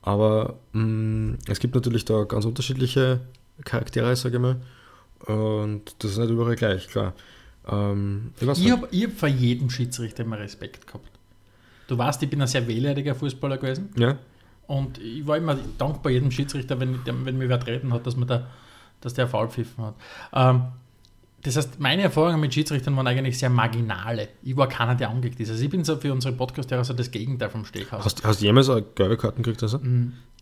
[0.02, 3.22] Aber mh, mm, es gibt natürlich da ganz unterschiedliche
[3.64, 4.58] Charaktere, sage ich mal.
[5.26, 7.14] Und das ist nicht überall gleich, klar.
[7.68, 11.10] Ähm, ich ich habe hab vor jedem Schiedsrichter immer Respekt gehabt.
[11.88, 13.90] Du weißt, ich bin ein sehr wehleidiger Fußballer gewesen.
[13.98, 14.18] Ja.
[14.68, 18.28] Und ich war immer dankbar jedem Schiedsrichter, wenn, wenn mir wer treten hat, dass, man
[18.28, 18.48] da,
[19.02, 19.96] dass der faul pfiffen hat.
[20.34, 20.64] Ähm,
[21.46, 24.30] das heißt, meine Erfahrungen mit Schiedsrichtern waren eigentlich sehr marginale.
[24.42, 25.52] Ich war keiner, der angelegt ist.
[25.52, 28.04] Also ich bin so für unsere podcast so das Gegenteil vom Steghaus.
[28.04, 29.62] Hast, hast du jemals eine gelbe Karten gekriegt?
[29.62, 29.80] Also?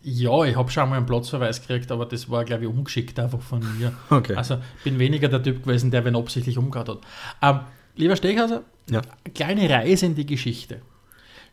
[0.02, 3.40] Ja, ich habe schon einmal einen Platzverweis gekriegt, aber das war, glaube ich, ungeschickt einfach
[3.42, 3.92] von mir.
[4.08, 4.34] Okay.
[4.34, 6.98] Also bin weniger der Typ gewesen, der wenn absichtlich umgehört hat.
[7.42, 7.60] Ähm,
[7.96, 9.02] lieber Steghauser, ja.
[9.34, 10.80] kleine Reise in die Geschichte.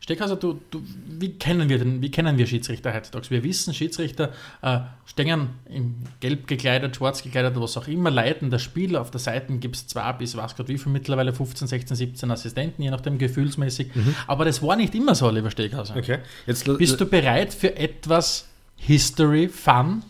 [0.02, 3.30] Steckhauser, du, du, wie, kennen wir denn, wie kennen wir Schiedsrichter heutzutage?
[3.30, 8.62] Wir wissen, Schiedsrichter äh, stehen in gelb gekleidet, schwarz gekleidet, was auch immer, leiten das
[8.62, 8.96] Spiel.
[8.96, 12.30] Auf der Seite gibt es zwei bis, was Gott wie viel mittlerweile, 15, 16, 17
[12.32, 13.94] Assistenten, je nachdem gefühlsmäßig.
[13.94, 14.16] Mhm.
[14.26, 15.94] Aber das war nicht immer so, lieber Steckhauser.
[15.94, 16.18] Okay.
[16.46, 20.02] Jetzt, Bist du bereit für etwas History, Fun?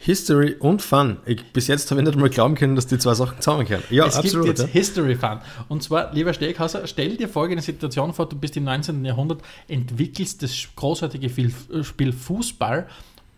[0.00, 1.18] History und Fun.
[1.26, 3.82] Ich, bis jetzt habe ich nicht mal glauben können, dass die zwei Sachen zusammenkehren.
[3.90, 4.46] Ja, es absolut.
[4.46, 4.72] gibt jetzt ja.
[4.72, 5.40] History Fun.
[5.68, 9.04] Und zwar, lieber Steghauser, stell dir folgende Situation vor, du bist im 19.
[9.04, 11.28] Jahrhundert, entwickelst das großartige
[11.82, 12.86] Spiel Fußball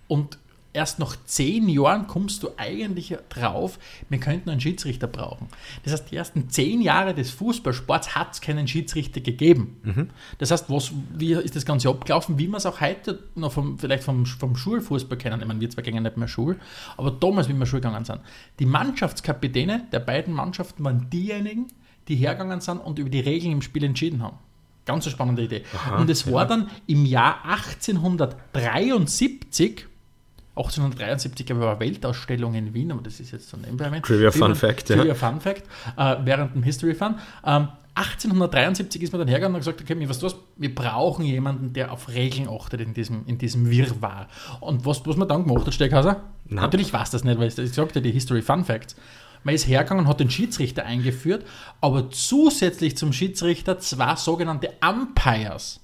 [0.07, 0.39] und
[0.73, 3.79] erst nach zehn Jahren kommst du eigentlich drauf,
[4.09, 5.49] wir könnten einen Schiedsrichter brauchen.
[5.83, 9.81] Das heißt, die ersten zehn Jahre des Fußballsports hat es keinen Schiedsrichter gegeben.
[9.83, 10.11] Mhm.
[10.39, 13.79] Das heißt, was, wie ist das Ganze abgelaufen, wie man es auch heute noch vom,
[13.79, 15.41] vielleicht vom, vom Schulfußball kennen.
[15.41, 16.59] Ich meine, wir zwar gehen nicht mehr Schul,
[16.97, 18.21] aber damals, wie wir Schul gegangen sind.
[18.59, 21.69] Die Mannschaftskapitäne der beiden Mannschaften waren diejenigen,
[22.09, 24.39] die hergegangen sind und über die Regeln im Spiel entschieden haben.
[24.87, 25.63] Ganz eine spannende Idee.
[25.75, 26.49] Aha, und es war ja.
[26.49, 29.90] dann im Jahr 1873
[30.57, 34.01] 1873 gab es eine Weltausstellung in Wien, aber das ist jetzt so nebenbei.
[34.01, 35.15] Trivia Fun Fact, Trivia ja.
[35.15, 35.63] Fun Fact,
[35.97, 37.15] äh, während dem History Fun.
[37.45, 41.93] Ähm, 1873 ist man dann hergegangen und gesagt, okay, was, was, wir brauchen jemanden, der
[41.93, 44.29] auf Regeln achtet in diesem, in diesem Wirrwarr.
[44.61, 46.23] Und was, was man dann gemacht hat, Steckhauser?
[46.47, 46.63] Nein.
[46.65, 48.97] Natürlich weiß das nicht, weil ich, ich sagte die History Fun Facts.
[49.43, 51.47] Man ist hergegangen und hat den Schiedsrichter eingeführt,
[51.81, 55.81] aber zusätzlich zum Schiedsrichter zwei sogenannte Umpires.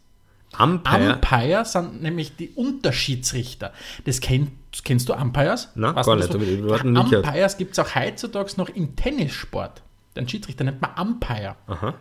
[0.58, 1.14] Umpire?
[1.14, 3.72] Umpire sind nämlich die Unterschiedsrichter.
[4.04, 4.50] Das kennt,
[4.84, 5.70] kennst du Umpires?
[5.74, 6.34] Nein, gar nicht.
[6.34, 9.82] nicht Umpires gibt es auch heutzutage noch im Tennissport.
[10.16, 11.56] Den Schiedsrichter nennt man Umpire.
[11.66, 11.94] Aha.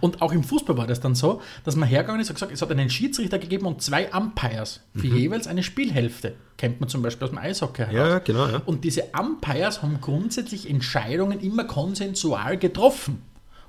[0.00, 2.62] Und auch im Fußball war das dann so, dass man hergegangen ist und gesagt, es
[2.62, 5.16] hat einen Schiedsrichter gegeben und zwei Umpires für mhm.
[5.16, 6.34] jeweils eine Spielhälfte.
[6.56, 7.94] Kennt man zum Beispiel aus dem Eishockey heraus.
[7.94, 8.48] Ja, genau.
[8.48, 8.62] Ja.
[8.64, 13.22] Und diese Umpires haben grundsätzlich Entscheidungen immer konsensual getroffen.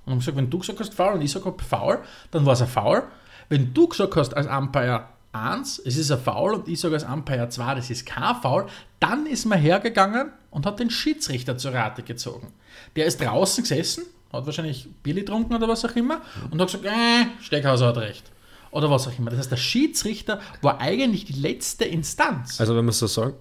[0.05, 1.99] Und haben gesagt, wenn du gesagt hast Foul und ich sage Foul,
[2.31, 3.03] dann war es ein Foul.
[3.49, 7.03] Wenn du gesagt hast als Umpire 1, es ist ein Foul und ich sage als
[7.03, 8.67] Umpire 2, das ist kein Foul,
[8.99, 12.53] dann ist man hergegangen und hat den Schiedsrichter zur Rate gezogen.
[12.95, 16.85] Der ist draußen gesessen, hat wahrscheinlich Bier getrunken oder was auch immer und hat gesagt,
[16.85, 18.31] äh, Steckhauser hat recht.
[18.71, 19.29] Oder was auch immer.
[19.29, 22.59] Das heißt, der Schiedsrichter war eigentlich die letzte Instanz.
[22.59, 23.35] Also wenn man so sagt,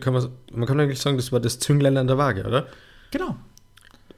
[0.00, 2.66] kann man, man kann eigentlich sagen, das war das Zünglein an der Waage, oder?
[3.10, 3.36] Genau.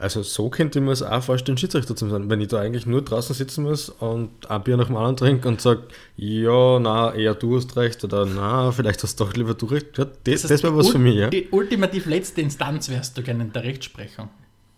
[0.01, 2.87] Also so könnte ich mir es auch vorstellen, Schiedsrichter zu sein, wenn ich da eigentlich
[2.87, 5.83] nur draußen sitzen muss und ein Bier nach dem anderen trinke und sage,
[6.17, 9.99] ja, na, eher du hast recht oder na, vielleicht hast du doch lieber du recht.
[9.99, 11.31] Ja, das, das, das wäre was für mich, ja.
[11.31, 14.29] Die ultimativ letzte Instanz wärst du gerne in der Rechtsprechung.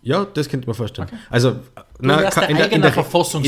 [0.03, 1.07] Ja, das könnte man vorstellen.
[1.07, 1.17] Okay.
[1.29, 1.59] Also,
[1.99, 2.97] na, kann, in, der, in, der,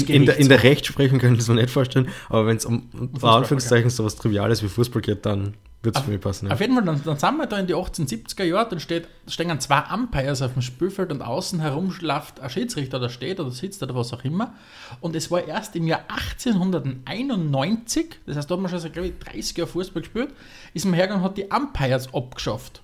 [0.10, 2.88] in, der, in der Rechtsprechung könnte ich es mir nicht vorstellen, aber wenn es um,
[2.94, 3.96] um Anführungszeichen okay.
[3.96, 6.48] so was Triviales wie Fußball geht, dann wird es für mich passen.
[6.48, 6.54] Ja.
[6.54, 9.60] Auf jeden Fall, dann, dann sind wir da in die 1870er Jahre, dann steht, stehen
[9.60, 13.84] zwei Umpires auf dem Spielfeld und außen herum schlaft ein Schiedsrichter oder steht oder sitzt
[13.84, 14.54] oder was auch immer.
[15.02, 19.10] Und es war erst im Jahr 1891, das heißt, da hat man schon, so, glaube
[19.10, 20.30] ich, 30 Jahre Fußball gespielt,
[20.74, 22.82] ist man hergegangen und hat die Umpires abgeschafft.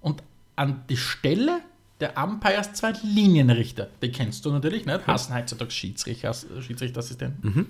[0.00, 0.22] Und
[0.56, 1.60] an die Stelle
[2.00, 3.88] der Umpires zwei Linienrichter.
[4.02, 5.06] Die kennst du natürlich nicht.
[5.06, 7.48] Hassen heutzutage Schiedsrichter, Schiedsrichterassistenten.
[7.48, 7.66] Mhm.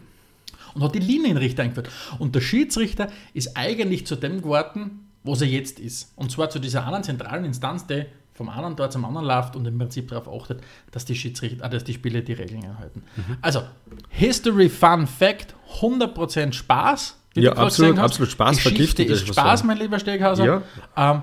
[0.75, 1.91] Und hat die Linienrichter eingeführt.
[2.19, 6.13] Und der Schiedsrichter ist eigentlich zu dem geworden, was er jetzt ist.
[6.17, 9.65] Und zwar zu dieser anderen zentralen Instanz, die vom einen Tor zum anderen läuft und
[9.65, 10.61] im Prinzip darauf achtet,
[10.91, 13.05] dass die Schiedsrichter, äh, dass die Spieler die Regeln einhalten.
[13.17, 13.37] Mhm.
[13.41, 13.63] Also,
[14.09, 17.17] History, Fun, Fact, 100% Spaß.
[17.37, 18.31] Ja, absolut, absolut.
[18.31, 20.45] Spaß Geschichte vergiftet, ist Spaß, mein lieber Steghauser.
[20.45, 20.63] Ja.
[20.97, 21.23] Ähm,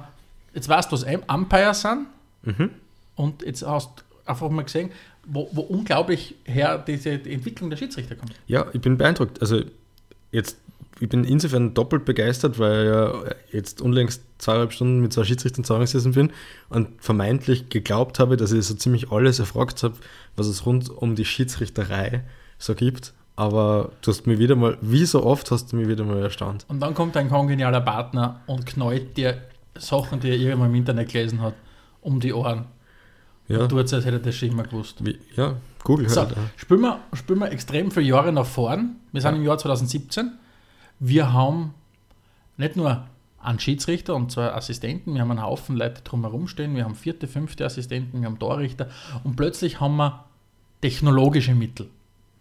[0.53, 2.07] jetzt weißt du, was Umpires sind.
[2.43, 2.71] Mhm.
[3.15, 4.91] Und jetzt hast du einfach mal gesehen,
[5.25, 8.33] wo, wo unglaublich her diese Entwicklung der Schiedsrichter kommt.
[8.47, 9.41] Ja, ich bin beeindruckt.
[9.41, 9.61] Also
[10.31, 10.57] jetzt,
[10.99, 15.63] ich bin insofern doppelt begeistert, weil ich ja jetzt unlängst zweieinhalb Stunden mit zwei Schiedsrichtern
[15.63, 16.31] zusammengesessen bin
[16.69, 19.95] und vermeintlich geglaubt habe, dass ich so ziemlich alles erfragt habe,
[20.35, 22.23] was es rund um die Schiedsrichterei
[22.57, 23.13] so gibt.
[23.35, 26.65] Aber du hast mir wieder mal, wie so oft hast du mich wieder mal erstaunt.
[26.67, 29.41] Und dann kommt ein kongenialer Partner und knallt dir
[29.75, 31.53] Sachen, die er irgendwann im Internet gelesen hat,
[32.01, 32.65] um die Ohren.
[33.47, 35.03] Ja, Tut es, als hätte er das schon immer gewusst.
[35.05, 36.31] wie, ja Google So, halt.
[36.31, 36.37] ja.
[36.57, 38.97] spielen wir, spielen wir extrem viele Jahre nach vorn.
[39.11, 39.37] Wir sind Ja.
[39.37, 40.31] im Jahr 2017.
[40.99, 41.73] Wir haben
[42.57, 43.05] nicht nur
[43.39, 47.27] einen Schiedsrichter und zwei Assistenten, wir haben einen Haufen Leute drumherum stehen, wir haben vierte,
[47.27, 48.87] fünfte Assistenten, wir haben Torrichter
[49.23, 50.25] und plötzlich haben wir
[50.81, 51.89] technologische Mittel,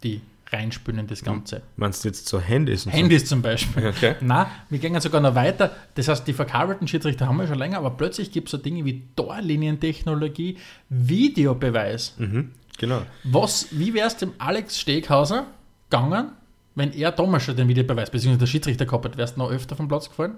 [0.03, 0.21] die
[0.53, 1.63] reinspülen in das Ganze.
[1.77, 3.87] Meinst du jetzt so Handys und Handys zum Beispiel.
[3.91, 4.17] Okay.
[4.21, 5.71] Na, wir gehen sogar noch weiter.
[5.95, 8.85] Das heißt, die verkabelten Schiedsrichter haben wir schon länger, aber plötzlich gibt es so Dinge
[8.85, 10.59] wie Torlinientechnologie,
[10.89, 12.15] Videobeweis.
[12.19, 12.25] so?
[12.25, 13.03] Mhm, genau.
[13.25, 15.47] Was, wie wäre es dem Alex Steghauser
[15.89, 16.31] gegangen,
[16.75, 19.77] wenn er damals schon den Videobeweis, beziehungsweise der Schiedsrichter gehabt hat, wärst du noch öfter
[19.77, 20.35] vom Platz gefallen?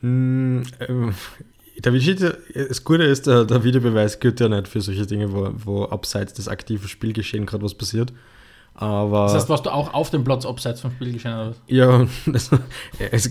[0.00, 1.14] Mm, ähm,
[1.84, 5.50] Der Videoschiedsrichter, das Gute ist, der, der Videobeweis gilt ja nicht für solche Dinge, wo,
[5.54, 8.12] wo abseits des aktiven Spielgeschehen gerade was passiert.
[8.78, 11.56] Aber Das heißt, warst du auch auf dem Platz abseits vom Spiel was?
[11.66, 12.50] ja, das,
[13.10, 13.30] es,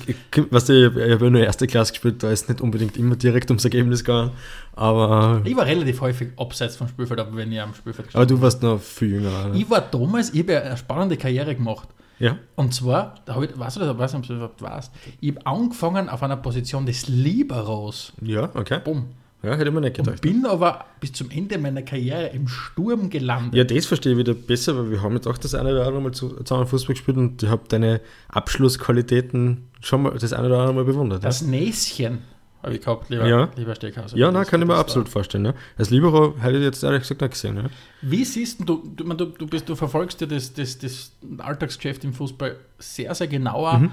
[0.50, 3.52] was ich, ich habe ja nur erste Klasse gespielt, da ist nicht unbedingt immer direkt
[3.52, 4.32] ums Ergebnis gegangen.
[4.74, 8.38] Aber, Ich war relativ häufig abseits vom Spielfeld, aber wenn ich am Spielfeld aber gestanden
[8.38, 9.50] du warst noch viel jünger.
[9.50, 9.60] Ne?
[9.60, 11.90] Ich war damals, ich habe ja eine spannende Karriere gemacht.
[12.18, 12.38] Ja?
[12.56, 15.36] Und zwar, da ich, weißt du das, ich weiß nicht, ob du überhaupt weißt, ich
[15.36, 18.14] habe angefangen auf einer Position des Liberos.
[18.22, 18.80] Ja, okay.
[18.84, 19.10] Bumm.
[19.44, 20.22] Ja, hätte ich mir nicht Und gedacht.
[20.22, 23.54] bin aber bis zum Ende meiner Karriere im Sturm gelandet.
[23.54, 26.02] Ja, das verstehe ich wieder besser, weil wir haben jetzt auch das eine oder andere
[26.02, 30.58] Mal zu- zusammen Fußball gespielt und ich habe deine Abschlussqualitäten schon mal das eine oder
[30.60, 31.24] andere Mal bewundert.
[31.24, 32.20] Das Näschen
[32.64, 33.50] habe ich gehabt, lieber, Ja.
[33.56, 34.18] lieber Steckhauser.
[34.18, 35.46] ja, ja nein, kann ich mir absolut vorstellen.
[35.46, 35.54] Ja.
[35.78, 37.58] Als Libero hätte ich jetzt ehrlich gesagt nicht gesehen.
[37.58, 37.66] Ja.
[38.02, 42.14] Wie siehst du, du, du, du, bist, du verfolgst ja das, das, das Alltagsgeschäft im
[42.14, 43.78] Fußball sehr, sehr genauer.
[43.78, 43.92] Mhm.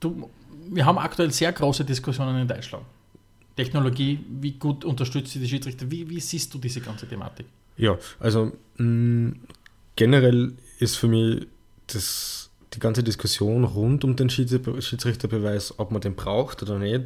[0.00, 0.28] Du,
[0.70, 2.84] wir haben aktuell sehr große Diskussionen in Deutschland.
[3.56, 5.90] Technologie, wie gut unterstützt sie die Schiedsrichter?
[5.90, 7.46] Wie, wie siehst du diese ganze Thematik?
[7.76, 9.34] Ja, also mh,
[9.96, 11.46] generell ist für mich
[11.86, 17.04] das, die ganze Diskussion rund um den Schieds- Schiedsrichterbeweis, ob man den braucht oder nicht,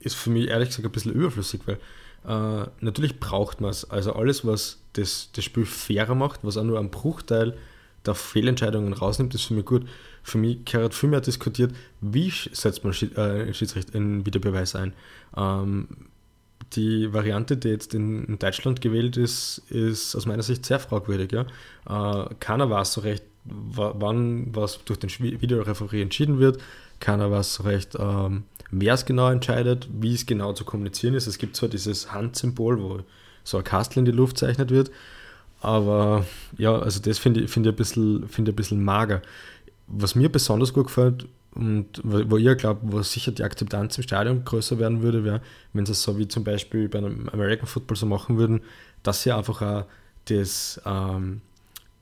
[0.00, 1.78] ist für mich ehrlich gesagt ein bisschen überflüssig, weil
[2.26, 3.90] äh, natürlich braucht man es.
[3.90, 7.56] Also alles, was das, das Spiel fairer macht, was auch nur einen Bruchteil
[8.06, 9.86] der Fehlentscheidungen rausnimmt, ist für mich gut.
[10.24, 14.94] Für mich gehört viel mehr diskutiert, wie setzt man äh, Schiedsrichter in Videobeweis ein.
[15.36, 15.86] Ähm,
[16.72, 21.30] die Variante, die jetzt in, Deutschland gewählt ist, ist aus meiner Sicht sehr fragwürdig.
[21.30, 21.42] Ja?
[22.24, 26.60] Äh, keiner weiß so recht, wa- wann was durch den Videoreferee entschieden wird.
[27.00, 31.26] Keiner weiß so recht, ähm, wer es genau entscheidet, wie es genau zu kommunizieren ist.
[31.26, 33.00] Es gibt zwar dieses Handsymbol, wo
[33.44, 34.90] so ein Kastel in die Luft zeichnet wird,
[35.60, 36.24] aber
[36.56, 39.20] ja, also das finde ich, finde ich, finde ich ein bisschen mager.
[39.86, 44.44] Was mir besonders gut gefällt und wo ich glaube, wo sicher die Akzeptanz im Stadion
[44.44, 45.40] größer werden würde, wäre,
[45.72, 48.60] wenn sie es so wie zum Beispiel bei einem American Football so machen würden,
[49.02, 49.84] dass sie einfach auch
[50.24, 51.42] das, ähm,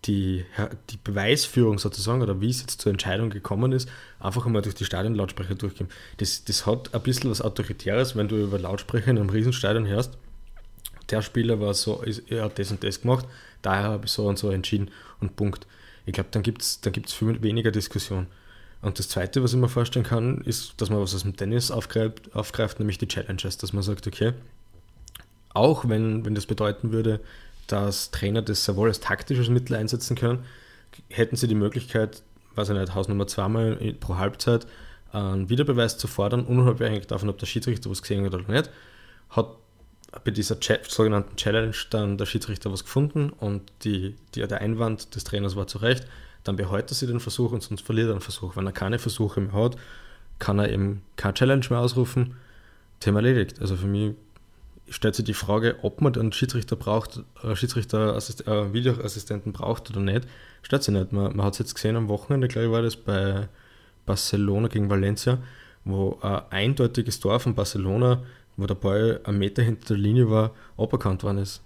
[0.04, 0.44] die,
[0.90, 3.88] die Beweisführung sozusagen oder wie es jetzt zur Entscheidung gekommen ist,
[4.20, 5.88] einfach einmal durch die Stadionlautsprecher durchgehen.
[6.16, 10.16] Das, das hat ein bisschen was Autoritäres, wenn du über Lautsprecher in einem Riesenstadion hörst.
[11.10, 13.26] Der Spieler war so, er hat das und das gemacht,
[13.60, 14.90] daher habe ich so und so entschieden
[15.20, 15.66] und Punkt.
[16.06, 18.26] Ich glaube, dann gibt es dann gibt's viel weniger Diskussion.
[18.80, 21.70] Und das Zweite, was ich mir vorstellen kann, ist, dass man was aus dem Tennis
[21.70, 24.32] aufgreift, aufgreift nämlich die Challenges, dass man sagt, okay,
[25.54, 27.20] auch wenn, wenn das bedeuten würde,
[27.68, 30.44] dass Trainer das sehr wohl als taktisches Mittel einsetzen können,
[31.08, 32.22] hätten sie die Möglichkeit,
[32.56, 34.66] weiß ich nicht, Hausnummer zweimal pro Halbzeit
[35.12, 38.70] einen Wiederbeweis zu fordern, unabhängig davon, ob der Schiedsrichter was gesehen hat oder nicht,
[39.30, 39.56] hat
[40.24, 45.14] bei dieser Cha sogenannten Challenge dann der Schiedsrichter was gefunden und die, die, der Einwand
[45.14, 46.06] des Trainers war zu Recht,
[46.44, 48.56] dann behält sie den Versuch und sonst verliert er den Versuch.
[48.56, 49.76] Wenn er keine Versuche mehr hat,
[50.38, 52.34] kann er eben keine Challenge mehr ausrufen.
[53.00, 53.60] Thema erledigt.
[53.60, 54.14] Also für mich
[54.88, 60.00] stellt sich die Frage, ob man einen Schiedsrichter braucht, äh, Schiedsrichter, äh, Videoassistenten braucht oder
[60.00, 60.26] nicht,
[60.62, 61.12] stellt sich nicht.
[61.12, 63.48] Man, man hat es jetzt gesehen am Wochenende, glaube ich, war das bei
[64.04, 65.38] Barcelona gegen Valencia,
[65.84, 68.22] wo ein eindeutiges Tor von Barcelona,
[68.56, 71.62] wo der Ball einen Meter hinter der Linie war, aberkannt worden ist.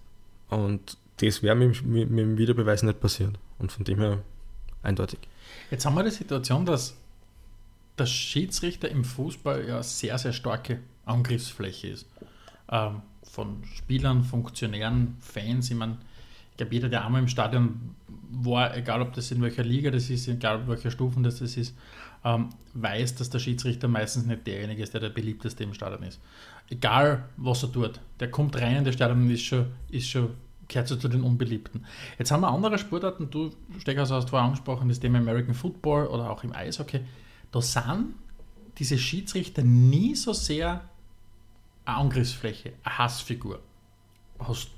[0.48, 3.38] Und das wäre mit, mit, mit dem Videobeweis nicht passiert.
[3.58, 4.18] Und von dem her
[4.82, 5.20] eindeutig.
[5.70, 6.96] Jetzt haben wir die Situation, dass
[7.98, 12.06] der Schiedsrichter im Fußball ja sehr, sehr starke Angriffsfläche ist.
[12.70, 15.70] Ähm, von Spielern, Funktionären, Fans.
[15.70, 15.98] Ich meine,
[16.52, 17.94] ich glaube, jeder, der einmal im Stadion
[18.30, 21.56] war, egal ob das in welcher Liga das ist, egal auf welcher Stufen das, das
[21.56, 21.76] ist,
[22.26, 26.20] ähm, weiß, dass der Schiedsrichter meistens nicht derjenige ist, der der beliebteste im Stadion ist.
[26.68, 28.00] Egal, was er tut.
[28.18, 30.30] Der kommt rein in das Stadion und ist schon, ist schon
[30.66, 31.84] gehört zu den Unbeliebten.
[32.18, 36.28] Jetzt haben wir andere Sportarten, du Steckhaus hast vorher angesprochen, das Thema American Football oder
[36.28, 37.00] auch im Eishockey.
[37.52, 38.16] Da sind
[38.78, 40.80] diese Schiedsrichter nie so sehr
[41.84, 43.60] eine Angriffsfläche, eine Hassfigur.
[44.40, 44.70] Hast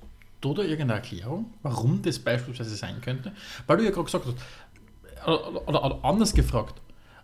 [0.42, 3.32] du da irgendeine Erklärung, warum das beispielsweise sein könnte?
[3.66, 4.36] Weil du ja gerade gesagt hast,
[5.26, 6.82] oder, oder, oder anders gefragt,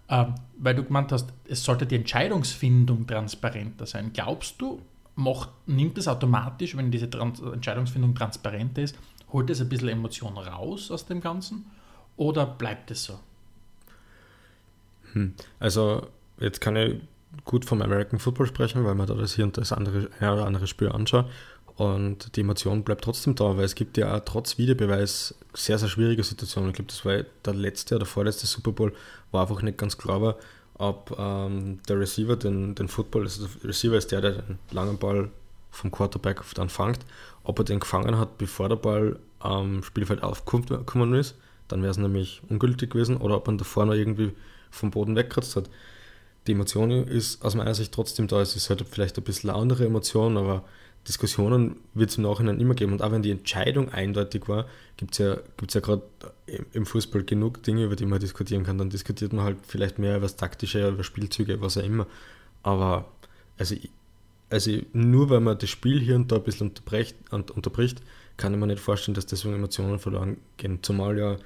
[0.08, 4.12] weil du gemeint hast, es sollte die Entscheidungsfindung transparenter sein.
[4.12, 4.80] Glaubst du,
[5.16, 8.98] macht, nimmt es automatisch, wenn diese Trans Entscheidungsfindung transparent ist,
[9.32, 11.66] holt es ein bisschen Emotion raus aus dem Ganzen
[12.16, 13.18] oder bleibt es so?
[15.12, 15.34] Hm.
[15.58, 17.00] Also jetzt kann ich
[17.44, 20.46] gut vom American Football sprechen, weil man da das hier und das andere, ja, oder
[20.46, 21.26] andere Spiel anschaut.
[21.76, 25.88] Und die Emotion bleibt trotzdem da, weil es gibt ja auch trotz Videobeweis sehr, sehr
[25.88, 26.70] schwierige Situationen.
[26.70, 28.92] Ich glaube, das war der letzte oder vorletzte Super Bowl,
[29.32, 30.36] war einfach nicht ganz klar war,
[30.74, 34.98] ob ähm, der Receiver den, den Football, also der Receiver ist der, der den langen
[34.98, 35.30] Ball
[35.70, 37.00] vom Quarterback dann fangt,
[37.42, 41.34] ob er den gefangen hat, bevor der Ball am Spielfeld aufgekommen ist,
[41.66, 44.32] dann wäre es nämlich ungültig gewesen, oder ob man davor noch irgendwie
[44.70, 45.68] vom Boden weggekratzt hat.
[46.46, 48.40] Die Emotion ist aus meiner Sicht trotzdem da.
[48.40, 50.64] Es ist halt vielleicht ein bisschen eine andere Emotion, aber
[51.06, 52.92] Diskussionen wird es im Nachhinein immer geben.
[52.92, 56.02] Und auch wenn die Entscheidung eindeutig war, gibt es ja, gibt's ja gerade
[56.72, 58.78] im Fußball genug Dinge, über die man diskutieren kann.
[58.78, 62.06] Dann diskutiert man halt vielleicht mehr über das Taktische, über Spielzüge, was auch immer.
[62.62, 63.06] Aber
[63.58, 63.76] also,
[64.50, 68.02] also nur weil man das Spiel hier und da ein bisschen unterbricht, unterbricht
[68.36, 70.80] kann ich mir nicht vorstellen, dass deswegen Emotionen verloren gehen.
[70.82, 71.36] Zumal ja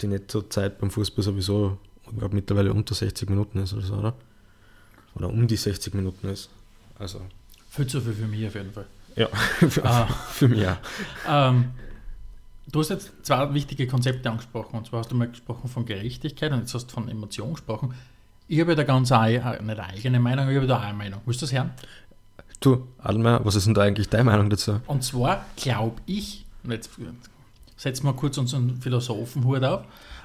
[0.00, 1.78] die Nettozeit beim Fußball sowieso
[2.12, 4.14] ich glaube, mittlerweile unter 60 Minuten ist oder so, oder?
[5.14, 6.48] Oder um die 60 Minuten ist.
[6.98, 7.20] Also.
[7.70, 8.86] Viel zu viel für mich auf jeden Fall.
[9.18, 9.26] Ja,
[9.68, 10.06] für, ah.
[10.06, 10.76] für mich auch.
[11.28, 11.70] Ähm,
[12.70, 14.76] du hast jetzt zwei wichtige Konzepte angesprochen.
[14.76, 17.94] Und zwar hast du mal gesprochen von Gerechtigkeit und jetzt hast du von Emotion gesprochen.
[18.46, 21.20] Ich habe ja da ganz eine, eigene Meinung, ich habe da auch eine Meinung.
[21.26, 21.70] Willst du das hören?
[22.60, 24.80] Du, Adelmeier, was ist denn da eigentlich deine Meinung dazu?
[24.86, 26.90] Und zwar glaube ich, und jetzt
[27.76, 29.84] setzen wir kurz unseren Philosophenhut auf,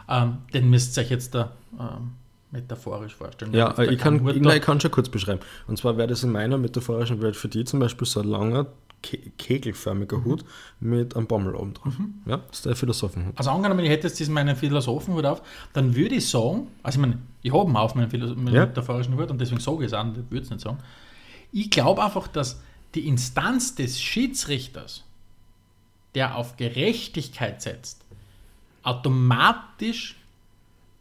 [0.10, 2.14] ähm, den müsst ihr euch jetzt da ähm,
[2.52, 3.54] metaphorisch vorstellen.
[3.54, 5.42] Ja, ich kann, ich, nein, ich kann schon kurz beschreiben.
[5.68, 8.68] Und zwar wäre das in meiner metaphorischen Welt für die zum Beispiel so ein langer,
[9.04, 10.24] ke kegelförmiger.
[10.24, 10.44] Hut
[10.80, 12.00] mit einem Bommel oben drauf.
[12.00, 12.16] Mhm.
[12.26, 13.38] Ja, das ist der Philosophenhut.
[13.38, 17.02] Also angenommen, ich hätte jetzt diesen meinen Philosophenhut auf, dann würde ich sagen, also ich
[17.02, 18.66] meine, ich habe ihn auf meinen, Philosoph meinen ja.
[18.66, 20.80] metaphorischen Hut und deswegen sage ich es an, ich würde es nicht sagen.
[21.52, 22.62] Ich glaube einfach, dass
[22.96, 25.04] die Instanz des Schiedsrichters,
[26.16, 28.04] der auf Gerechtigkeit setzt,
[28.84, 30.16] automatisch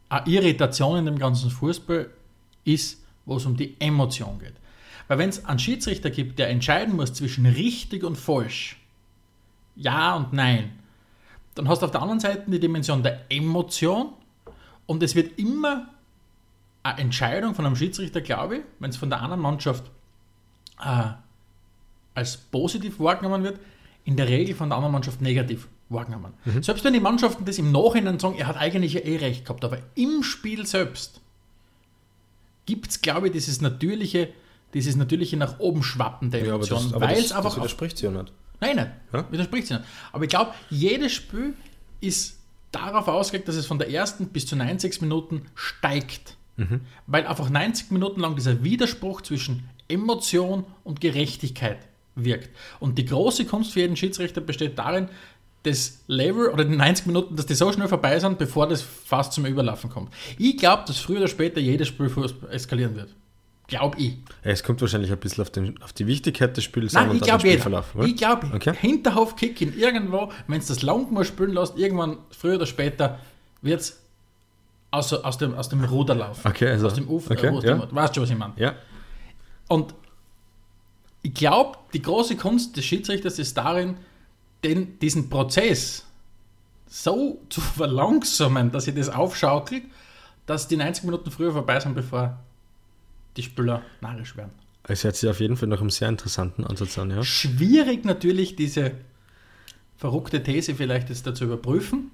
[0.09, 2.09] eine Irritation in dem ganzen Fußball
[2.65, 4.53] ist, wo es um die Emotion geht.
[5.07, 8.77] Weil wenn es einen Schiedsrichter gibt, der entscheiden muss zwischen richtig und falsch,
[9.75, 10.71] ja und nein,
[11.55, 14.09] dann hast du auf der anderen Seite die Dimension der Emotion
[14.85, 15.89] und es wird immer
[16.83, 19.85] eine Entscheidung von einem Schiedsrichter, glaube ich, wenn es von der anderen Mannschaft
[20.83, 21.11] äh,
[22.13, 23.59] als positiv wahrgenommen wird,
[24.05, 26.33] in der Regel von der anderen Mannschaft negativ wahrgenommen.
[26.45, 26.63] Mhm.
[26.63, 29.63] Selbst wenn die Mannschaften das im Nachhinein sagen, er hat eigentlich ja eh recht gehabt,
[29.63, 31.21] aber im Spiel selbst
[32.65, 34.29] gibt es, glaube ich, dieses natürliche,
[34.73, 36.91] dieses natürliche nach oben schwappen der Emotionen.
[36.91, 37.51] Ja, weil es einfach.
[37.51, 38.31] Das widerspricht sie ja nicht.
[38.59, 38.89] Nein, nicht.
[39.11, 39.31] Ja?
[39.31, 39.85] Widerspricht sie nicht.
[40.11, 41.53] Aber ich glaube, jedes Spiel
[42.01, 42.39] ist
[42.71, 46.37] darauf ausgelegt, dass es von der ersten bis zu 90 Minuten steigt.
[46.57, 46.81] Mhm.
[47.07, 51.79] Weil einfach 90 Minuten lang dieser Widerspruch zwischen Emotion und Gerechtigkeit
[52.15, 52.49] wirkt.
[52.79, 55.09] Und die große Kunst für jeden Schiedsrichter besteht darin,
[55.63, 59.33] das Level oder die 90 Minuten, dass die so schnell vorbei sind, bevor das fast
[59.33, 60.13] zum Überlaufen kommt.
[60.37, 62.11] Ich glaube, dass früher oder später jedes Spiel
[62.49, 63.15] eskalieren wird.
[63.67, 64.17] Glaube ich.
[64.41, 67.21] Es kommt wahrscheinlich ein bisschen auf, den, auf die Wichtigkeit des Spiels Nein, an ich
[67.21, 67.83] glaube jeder.
[68.01, 68.73] Ich glaube, okay.
[68.77, 73.19] Hinterhofkick in irgendwo, wenn es das lang mal spielen lässt, irgendwann früher oder später
[73.61, 74.03] wird es
[74.91, 76.47] aus, aus, dem, aus dem Ruder laufen.
[76.47, 77.31] Okay, also, aus dem Ufer.
[77.31, 77.87] Okay, äh, ja.
[77.91, 78.53] Weißt du, schon, was ich meine?
[78.57, 78.75] Ja.
[79.69, 79.95] Und
[81.23, 83.95] ich glaube, die große Kunst des Schiedsrichters ist darin,
[84.63, 86.05] den, diesen Prozess
[86.87, 89.83] so zu verlangsamen, dass ich das aufschaukelt,
[90.45, 92.37] dass die 90 Minuten früher vorbei sind, bevor
[93.37, 94.51] die Spieler narrisch werden.
[94.83, 97.23] Es hört sich auf jeden Fall noch einen sehr interessanten Ansatz an, ja.
[97.23, 98.91] Schwierig natürlich, diese
[99.97, 102.11] verrückte These vielleicht jetzt dazu überprüfen.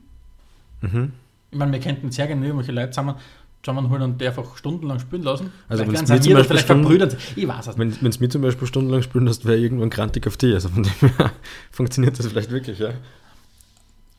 [0.81, 1.13] Mhm.
[1.51, 3.15] Ich meine, wir könnten sehr gerne irgendwelche Leute zusammen,
[3.63, 5.51] zusammenholen und die einfach stundenlang spielen lassen.
[5.67, 8.67] Also wenn es mir zum Beispiel Stunden, ich weiß es Wenn es mir zum Beispiel
[8.67, 10.53] stundenlang spielen lässt, wäre irgendwann grantig auf die.
[10.53, 11.31] Also von dem her
[11.71, 12.93] funktioniert das vielleicht wirklich, ja.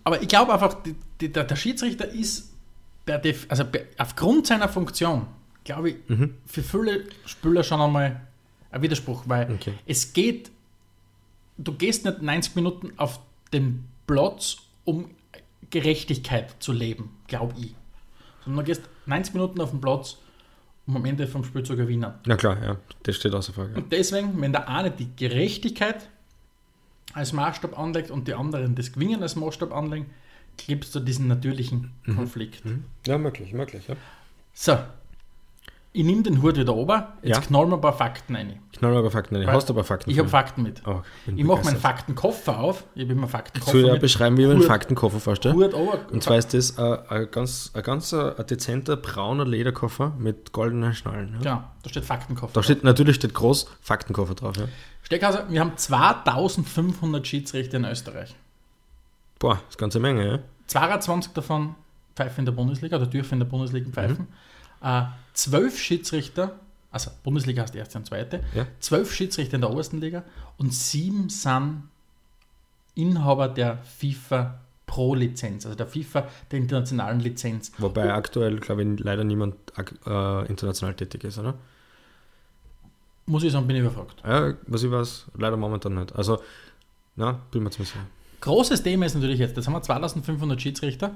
[0.03, 2.53] Aber ich glaube einfach, die, die, der, der, Schiedsrichter ist
[3.05, 5.27] per Def also per, aufgrund seiner Funktion,
[5.73, 6.35] glaube ich, Mhm.
[6.47, 8.21] für viele Spieler schon einmal
[8.73, 9.75] ein Widerspruch, weil Okay.
[9.87, 10.51] es geht,
[11.59, 13.21] du gehst nicht 90 Minuten auf
[13.53, 15.11] den Platz, um
[15.71, 17.75] Gerechtigkeit zu leben, glaube ich.
[18.45, 20.17] Sondern du gehst 90 Minuten auf den Platz,
[20.87, 22.13] um am Ende vom Spiel zu gewinnen.
[22.27, 23.75] Na klar, ja, das steht außer Frage.
[23.75, 26.09] Und deswegen, wenn der eine die Gerechtigkeit
[27.13, 30.07] als Maßstab anlegt und die anderen das Gewinnen als Maßstab anlegen,
[30.67, 32.17] gibst du diesen natürlichen Mhm.
[32.17, 32.63] Konflikt.
[33.07, 33.97] Ja, möglich, möglich, ja.
[34.53, 34.79] So,
[35.93, 37.41] ich nehme den Hut wieder ober, jetzt Ja.
[37.43, 38.61] knallen wir ein paar Fakten rein.
[38.77, 39.47] Knall aber Fakten rein.
[39.47, 40.09] Weil Hast du aber Fakten?
[40.11, 40.83] Ich habe Fakten mit.
[40.87, 41.77] Oh, bin Ich mache meinen.
[41.79, 42.85] Faktenkoffer auf.
[42.95, 44.01] Ich habe immer Faktenkoffer Soll ich ja mit.
[44.03, 45.57] beschreiben, wie man einen Hut- Faktenkoffer vorstellt?
[45.57, 45.99] Hut ober.
[46.13, 50.53] Und zwar ist das ein, ein ganz, ein ganz äh, ein dezenter brauner Lederkoffer mit
[50.53, 51.33] goldenen Schnallen.
[51.35, 51.39] Ja?
[51.41, 52.53] Genau, da steht Faktenkoffer.
[52.55, 54.57] Da steht natürlich steht groß Faktenkoffer drauf.
[54.59, 54.67] Ja?
[55.03, 58.35] Steckhauser, wir haben 2500 Schiedsrichter in Österreich.
[59.41, 60.39] Boah, das ist eine ganze Menge, ja?
[60.69, 61.75] 22 davon
[62.15, 64.29] pfeifen in der Bundesliga oder dürfen in der Bundesliga pfeifen.
[64.31, 64.35] Mhm.
[64.83, 65.03] Äh,
[65.35, 66.59] 12 Schiedsrichter,
[66.91, 68.67] also Bundesliga heißt erste und zweite, Ja.
[68.81, 70.25] 12 Schiedsrichter in der obersten Liga
[70.59, 71.85] und sieben sind
[72.95, 77.71] Inhaber der FIFA Pro-Lizenz, also der FIFA der internationalen Lizenz.
[77.79, 79.55] Wobei aktuell, glaube ich, leider niemand
[80.07, 81.55] äh, international tätig ist, oder?
[83.27, 84.17] Muss ich sagen, bin ich überfragt.
[84.27, 86.17] Ja, was ich weiß, leider momentan nicht.
[86.17, 86.43] Also,
[87.15, 88.05] na, bin mir ziemlich sicher.
[88.41, 91.13] Großes Thema ist natürlich jetzt, jetzt haben wir 2500 Schiedsrichter.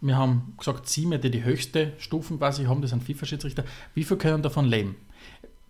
[0.00, 3.64] Wir haben gesagt, sieben, die die höchste Stufen quasi haben, das sind FIFA-Schiedsrichter.
[3.94, 4.96] Wie viel können davon leben?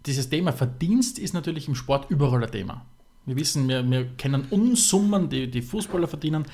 [0.06, 2.84] Dieses Thema Verdienst ist natürlich im Sport überall ein Thema.
[3.24, 6.44] Wir wissen, wir, wir kennen Unsummen, die die Fußballer verdienen.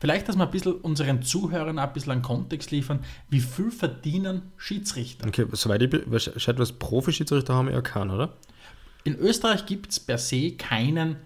[0.00, 4.50] Vielleicht, dass wir ein bisschen unseren Zuhörern ein bisschen einen Kontext liefern, wie viel verdienen
[4.56, 5.28] Schiedsrichter?
[5.28, 8.36] Okay, soweit ich be- Bescheid weiß, Profi-Schiedsrichter haben wir ja keinen, oder?
[9.04, 11.16] In Österreich gibt es per se keinen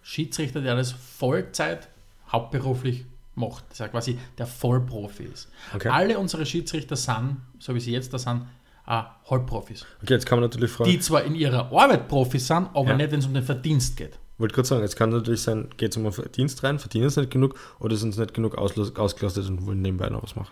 [0.00, 1.88] Schiedsrichter, der das Vollzeit
[2.30, 3.04] hauptberuflich
[3.34, 3.64] macht.
[3.68, 5.48] Das ist ja quasi der Vollprofi ist.
[5.74, 5.88] Okay.
[5.88, 8.42] Alle unsere Schiedsrichter sind, so wie sie jetzt da sind,
[8.86, 9.86] äh, Halbprofis.
[10.02, 12.96] Okay, jetzt kann man natürlich fragen, Die zwar in ihrer Arbeit Profis sind, aber Ja.
[12.96, 14.18] nicht, wenn es um den Verdienst geht.
[14.36, 17.16] wollte gerade sagen, jetzt kann natürlich sein, geht es um einen Verdienst rein, verdienen es
[17.16, 20.50] nicht genug oder sind es nicht genug ausgelastet und wollen nebenbei noch was machen.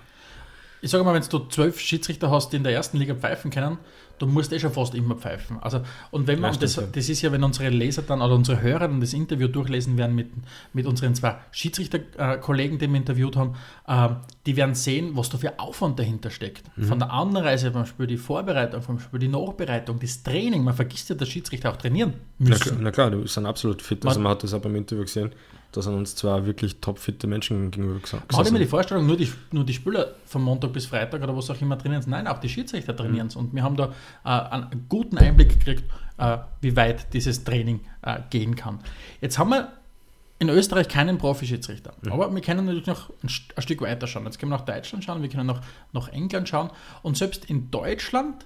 [0.80, 3.78] Ich sage mal, wenn du zwölf Schiedsrichter hast, die in der ersten Liga pfeifen können,
[4.22, 5.58] du musst eh schon fast immer pfeifen.
[5.60, 8.80] Also, und wenn man, das, das ist ja, wenn unsere Leser dann oder unsere Hörer
[8.88, 10.28] dann das Interview durchlesen werden mit,
[10.72, 13.54] mit unseren zwei Schiedsrichterkollegen, die wir interviewt haben,
[13.88, 14.16] ähm,
[14.46, 16.64] die werden sehen, was da für Aufwand dahinter steckt.
[16.76, 16.84] Mhm.
[16.84, 20.64] Von der Anreise beim Spiel, die Vorbereitung vom Spiel, die Nachbereitung, das Training.
[20.64, 22.62] Man vergisst ja, dass Schiedsrichter auch trainieren Na, müssen.
[22.62, 24.04] klar- na klar, die sind absolut fit.
[24.06, 25.30] Also Man- man hat das auch beim Interview gesehen,
[25.72, 28.68] da sind uns zwei wirklich topfitte Menschen gegenüber gesa- Man hat immer die gesessen.
[28.70, 32.04] Vorstellung, nur die, nur die Spieler von Montag bis Freitag oder was auch immer trainieren.
[32.06, 33.36] Nein, auch die Schiedsrichter trainieren es.
[33.36, 33.92] Und wir haben da
[34.24, 35.84] äh, einen guten Einblick gekriegt,
[36.18, 38.80] äh, wie weit dieses Training äh, gehen kann.
[39.20, 39.72] Jetzt haben wir
[40.38, 41.92] in Österreich keinen Profi-Schiedsrichter.
[42.10, 44.24] Aber wir können natürlich noch ein, ein Stück weiter schauen.
[44.24, 45.60] Jetzt können wir nach Deutschland schauen, wir können noch
[45.92, 46.70] nach England schauen.
[47.02, 48.44] Und selbst in Deutschland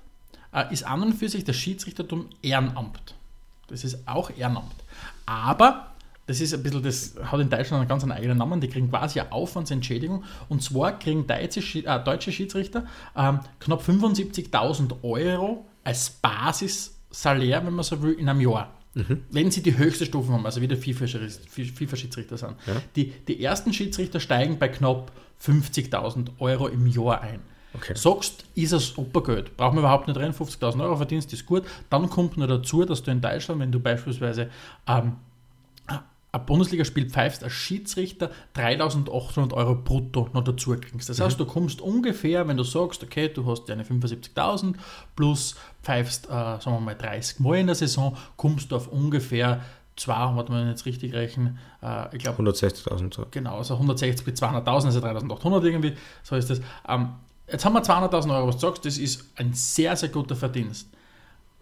[0.52, 3.14] äh, ist an und für sich das Schiedsrichtertum Ehrenamt.
[3.68, 4.74] Das ist auch Ehrenamt.
[5.24, 5.92] Aber
[6.26, 9.20] das ist ein bisschen, das hat in Deutschland einen ganz eigenen Namen, die kriegen quasi
[9.20, 10.24] eine Aufwandsentschädigung.
[10.48, 12.84] Und zwar kriegen deutsche, äh, deutsche Schiedsrichter
[13.16, 18.72] ähm, knapp 75.000 Euro als Basissalär, wenn man so will, in einem Jahr.
[19.30, 22.54] Wenn sie die höchste Stufe haben, also wie der FIFA-Schiedsrichter sind.
[22.66, 22.76] Ja.
[22.96, 25.12] Die, die ersten Schiedsrichter steigen bei knapp
[25.44, 27.40] 50.000 Euro im Jahr ein.
[27.74, 27.92] Okay.
[27.94, 29.54] Sagst, ist es super Geld.
[29.58, 31.64] Brauchen wir überhaupt nicht rein, 50.000 Euro verdienst, ist gut.
[31.90, 34.48] Dann kommt noch dazu, dass du in Deutschland, wenn du beispielsweise
[34.86, 35.16] ähm,
[36.36, 41.08] ein Bundesligaspiel pfeifst als Schiedsrichter 3.800 Euro brutto noch dazu kriegst.
[41.08, 44.74] Das heißt, du kommst ungefähr, wenn du sagst, okay, du hast deine 75.000
[45.14, 49.62] plus pfeifst, äh, sagen wir mal, 30 Mal in der Saison, kommst du auf ungefähr
[49.96, 53.26] zwei, warte mal, jetzt richtig rechnen, äh, ich glaube, 160.000 so.
[53.30, 56.60] Genau, also 160 bis 200.000, also 3.800 irgendwie, so ist das.
[56.86, 57.14] Ähm,
[57.50, 60.88] jetzt haben wir 200.000 Euro, was du sagst, das ist ein sehr, sehr guter Verdienst.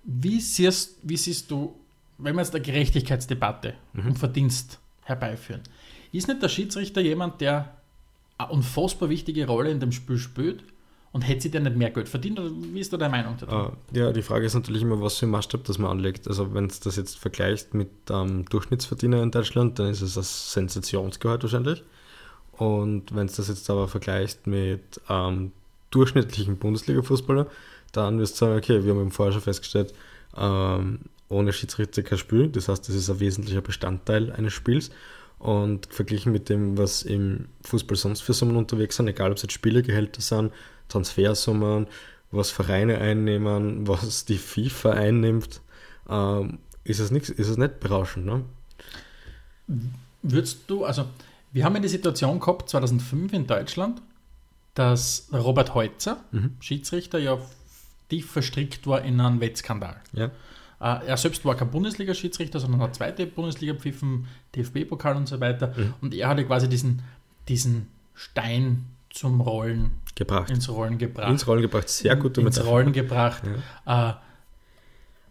[0.03, 1.77] Wie siehst, wie siehst du,
[2.19, 5.63] wenn wir jetzt eine Gerechtigkeitsdebatte um Verdienst herbeiführen,
[6.13, 7.75] ist nicht der Schiedsrichter jemand, der
[8.39, 10.65] eine unfassbar wichtige Rolle in dem Spiel spielt
[11.13, 12.41] und hätte sich der nicht mehr Geld verdient?
[12.41, 13.73] Oder wie ist da deine Meinung dazu?
[13.93, 16.27] Äh, ja, die Frage ist natürlich immer, was für ein Maßstab das man anlegt.
[16.27, 20.25] Also wenn es das jetzt vergleicht mit ähm, Durchschnittsverdiener in Deutschland, dann ist es ein
[20.25, 21.85] Sensationsgehalt wahrscheinlich.
[22.53, 25.53] Und wenn es das jetzt aber vergleicht mit ähm,
[25.91, 27.47] durchschnittlichen Bundesliga-Fußballer,
[27.93, 29.95] dann wirst du sagen, okay, wir haben eben vorher schon festgestellt,
[30.37, 32.49] ähm, ohne Schiedsrichter kein Spiel.
[32.49, 34.91] Das heißt, das ist ein wesentlicher Bestandteil eines Spiels.
[35.39, 39.43] Und verglichen mit dem, was im Fußball sonst für Summen unterwegs sind, egal ob es
[39.43, 40.53] jetzt Spielergehälter sind,
[40.89, 41.87] Transfersummen,
[42.31, 45.61] was Vereine einnehmen, was die FIFA einnimmt,
[46.09, 48.27] ähm, ist, es nix, ist es nicht berauschend.
[48.27, 48.45] Ne?
[50.23, 51.07] Würdest du, also
[51.53, 54.03] wir haben ja die Situation gehabt, 2005 in Deutschland,
[54.75, 56.57] dass Robert Heutzer, Mhm.
[56.61, 57.39] Schiedsrichter, ja
[58.09, 59.97] tief verstrickt war in einen Wettskandal.
[60.13, 60.31] Ja.
[60.81, 65.73] Äh, er selbst war kein Bundesliga-Schiedsrichter, sondern hat zweite Bundesliga pfiffen, DFB-Pokal und so weiter.
[65.77, 65.95] Mhm.
[66.01, 67.03] Und er hatte quasi diesen,
[67.49, 70.51] diesen Stein zum Rollen, Gebracht.
[70.51, 71.31] ins Rollen gebracht.
[71.31, 72.37] Ins Rollen gebracht, sehr gut.
[72.39, 73.43] ins Rollen gebracht.
[73.87, 74.11] Ja.
[74.11, 74.15] Äh,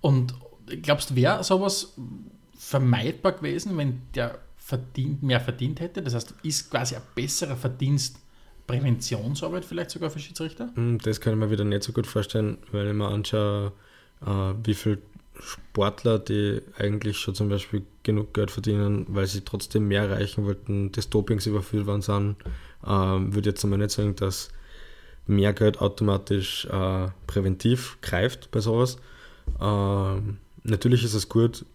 [0.01, 0.33] und
[0.81, 1.93] glaubst du, wäre sowas
[2.57, 6.01] vermeidbar gewesen, wenn der verdient, mehr verdient hätte?
[6.01, 8.19] Das heißt, ist quasi ein besserer Verdienst
[8.67, 10.69] Präventionsarbeit vielleicht sogar für Schiedsrichter?
[10.75, 13.73] Hm, Das kann ich mir wieder nicht so gut vorstellen, weil ich mir anschaue,
[14.25, 14.99] äh, wie viele
[15.39, 20.91] Sportler, die eigentlich schon zum Beispiel genug Geld verdienen, weil sie trotzdem mehr erreichen wollten,
[20.91, 22.35] des Dopings überführt worden sind,
[22.85, 24.49] ähm, würde jetzt einmal nicht sagen, dass
[25.25, 28.97] mehr Geld automatisch äh, präventiv greift bei sowas.
[29.59, 31.65] Ähm, natürlich ist es gut,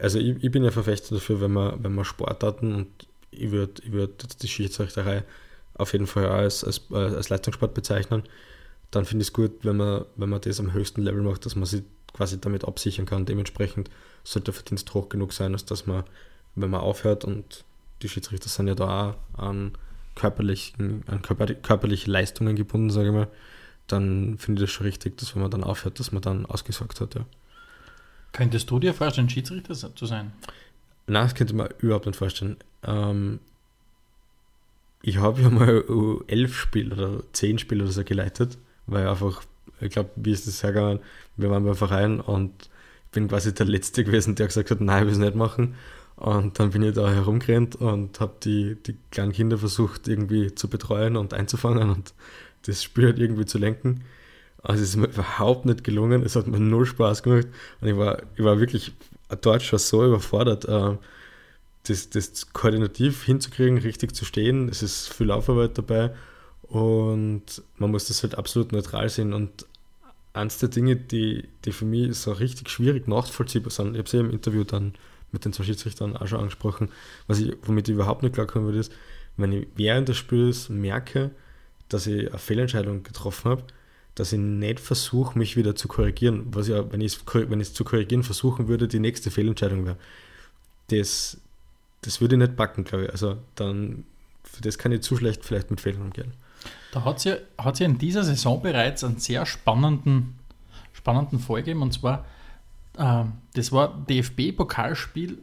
[0.00, 2.88] also ich, ich bin ja Verfechter dafür, wenn man, wenn man Sportarten und
[3.32, 5.24] ich würde ich würd die Schiedsrichterei
[5.74, 8.22] auf jeden Fall als, als, äh, als Leistungssport bezeichnen,
[8.90, 11.56] dann finde ich es gut, wenn man, wenn man das am höchsten Level macht, dass
[11.56, 11.82] man sich
[12.12, 13.26] quasi damit absichern kann.
[13.26, 13.90] Dementsprechend
[14.24, 16.04] sollte der Verdienst hoch genug sein, als dass man,
[16.54, 17.64] wenn man aufhört und
[18.02, 19.72] die Schiedsrichter sind ja da auch an
[20.14, 23.28] körperlichen, an körper, körperliche Leistungen gebunden, sage ich mal,
[23.86, 27.00] dann finde ich das schon richtig, dass wenn man dann aufhört, dass man dann ausgesorgt
[27.00, 27.24] hat, ja.
[28.32, 30.32] Könntest du dir vorstellen, Schiedsrichter zu sein?
[31.06, 32.56] Nein, das könnte man überhaupt nicht vorstellen.
[32.84, 33.40] Ähm,
[35.02, 35.84] ich habe ja mal
[36.28, 39.42] elf Spiele oder zehn Spiele oder so geleitet, weil einfach,
[39.80, 41.00] ich glaube, wie ist das hergegangen?
[41.36, 42.52] Wir waren beim Verein und
[43.06, 45.74] ich bin quasi der Letzte gewesen, der gesagt hat, nein, will es nicht machen.
[46.16, 50.68] Und dann bin ich da herumgerannt und habe die, die kleinen Kinder versucht, irgendwie zu
[50.68, 52.12] betreuen und einzufangen und
[52.66, 54.04] das Spiel halt irgendwie zu lenken.
[54.62, 57.48] Also es ist mir überhaupt nicht gelungen, es hat mir null Spaß gemacht
[57.80, 58.92] und ich war, ich war wirklich
[59.40, 60.98] dort schon so überfordert, äh,
[61.84, 64.68] das, das koordinativ hinzukriegen, richtig zu stehen.
[64.68, 66.10] Es ist viel Laufarbeit dabei
[66.70, 67.42] und
[67.78, 69.32] man muss das halt absolut neutral sehen.
[69.32, 69.66] Und
[70.32, 74.12] eins der Dinge, die, die für mich so richtig schwierig nachvollziehbar sind, ich habe es
[74.12, 74.94] ja im Interview dann
[75.32, 76.90] mit den zwei Schiedsrichtern auch schon angesprochen,
[77.26, 78.92] was ich, womit ich überhaupt nicht klarkommen würde, ist,
[79.36, 81.32] wenn ich während des Spiels merke,
[81.88, 83.64] dass ich eine Fehlentscheidung getroffen habe,
[84.14, 87.84] dass ich nicht versuche, mich wieder zu korrigieren, was ja, wenn ich es wenn zu
[87.84, 89.96] korrigieren versuchen würde, die nächste Fehlentscheidung wäre.
[90.88, 91.38] Das,
[92.02, 93.10] das würde ich nicht backen, glaube ich.
[93.10, 94.04] Also dann,
[94.44, 96.32] für das kann ich zu schlecht vielleicht mit Fehlern umgehen.
[96.92, 100.38] Da hat es ja, hat's ja in dieser Saison bereits einen sehr spannenden,
[100.92, 101.82] spannenden Fall gegeben.
[101.82, 102.24] Und zwar,
[102.98, 105.38] äh, das war DFB-Pokalspiel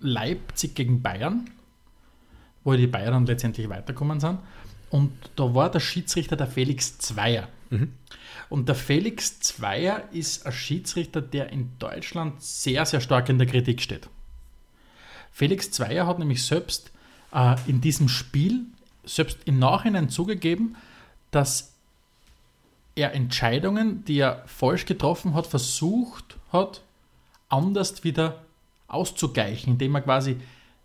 [0.00, 1.48] Leipzig gegen Bayern,
[2.64, 4.38] wo die Bayern dann letztendlich weitergekommen sind.
[4.90, 7.48] Und da war der Schiedsrichter der Felix Zweier.
[8.48, 13.46] Und der Felix Zweier ist ein Schiedsrichter, der in Deutschland sehr, sehr stark in der
[13.46, 14.08] Kritik steht.
[15.30, 16.90] Felix Zweier hat nämlich selbst
[17.32, 18.66] äh, in diesem Spiel,
[19.08, 20.76] selbst im Nachhinein zugegeben,
[21.30, 21.74] dass
[22.94, 26.82] er Entscheidungen, die er falsch getroffen hat, versucht hat,
[27.48, 28.42] anders wieder
[28.88, 30.36] auszugleichen, indem er quasi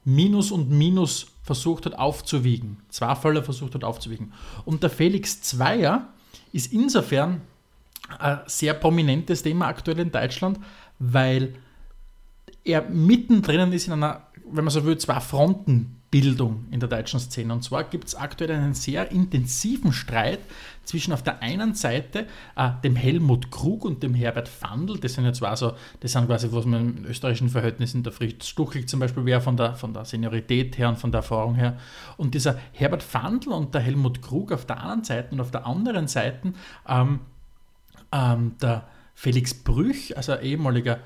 [0.06, 2.78] Minus und Minus versucht hat aufzuwiegen.
[2.90, 4.34] Zwei Fälle versucht hat aufzuwiegen.
[4.66, 6.10] Und der Felix Zweier
[6.52, 7.42] ist insofern
[8.20, 10.60] ein sehr prominentes Thema aktuell in Deutschland,
[11.00, 11.56] weil
[12.64, 15.20] er mittendrin ist in einer, wenn man so will, zwei
[16.14, 17.54] Frontenbildung in der deutschen Szene.
[17.54, 20.40] Und zwar gibt es aktuell einen sehr intensiven Streit
[20.84, 25.00] zwischen auf der einen Seite äh, dem Helmut Krug und dem Herbert Fandl.
[25.00, 28.48] Das sind ja zwar so, das sind quasi, was man in österreichischen Verhältnissen, der Fritz
[28.48, 31.78] Stuchel zum Beispiel wäre von der, von der Seniorität her und von der Erfahrung her.
[32.18, 35.66] Und dieser Herbert Fandl und der Helmut Krug auf der einen Seite und auf der
[35.66, 36.54] anderen Seite
[36.88, 37.22] ähm,
[38.12, 41.00] ähm, der Felix Brüch, also ehemaliger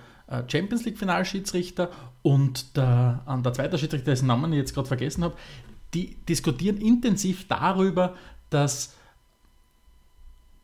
[0.47, 1.89] Champions League Finalschiedsrichter
[2.21, 5.35] und der, äh, der zweite Schiedsrichter, dessen Namen ich jetzt gerade vergessen habe,
[5.93, 8.15] die diskutieren intensiv darüber,
[8.49, 8.93] dass,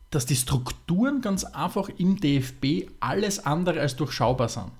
[0.10, 4.72] dass die Strukturen ganz einfach im DFB alles andere als durchschaubar sind.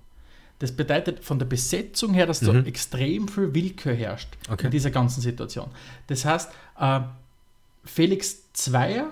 [0.60, 4.66] Das bedeutet von der Besetzung her, dass da extrem viel Willkür herrscht Okay.
[4.66, 5.70] in dieser ganzen Situation.
[6.08, 7.02] Das heißt, äh,
[7.84, 9.12] Felix Zweier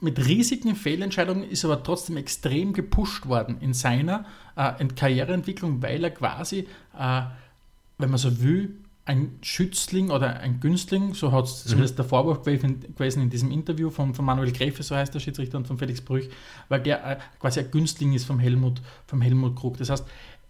[0.00, 4.24] mit riesigen Fehlentscheidungen ist aber trotzdem extrem gepusht worden in seiner
[4.56, 6.66] äh, Karriereentwicklung, weil er quasi,
[6.98, 7.22] äh,
[7.98, 12.42] wenn man so will, ein Schützling oder ein Günstling, so hat es zumindest der Vorwurf
[12.44, 16.00] gewesen in diesem Interview von, von Manuel Gräfe, so heißt der Schiedsrichter, und von Felix
[16.00, 16.28] Brüch,
[16.68, 19.78] weil der äh, quasi ein Günstling ist vom Helmut, vom Helmut Krug.
[19.78, 20.04] Das heißt,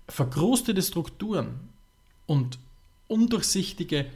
[0.09, 1.61] verkrustete Strukturen
[2.27, 2.59] und
[3.09, 4.07] undurchsichtige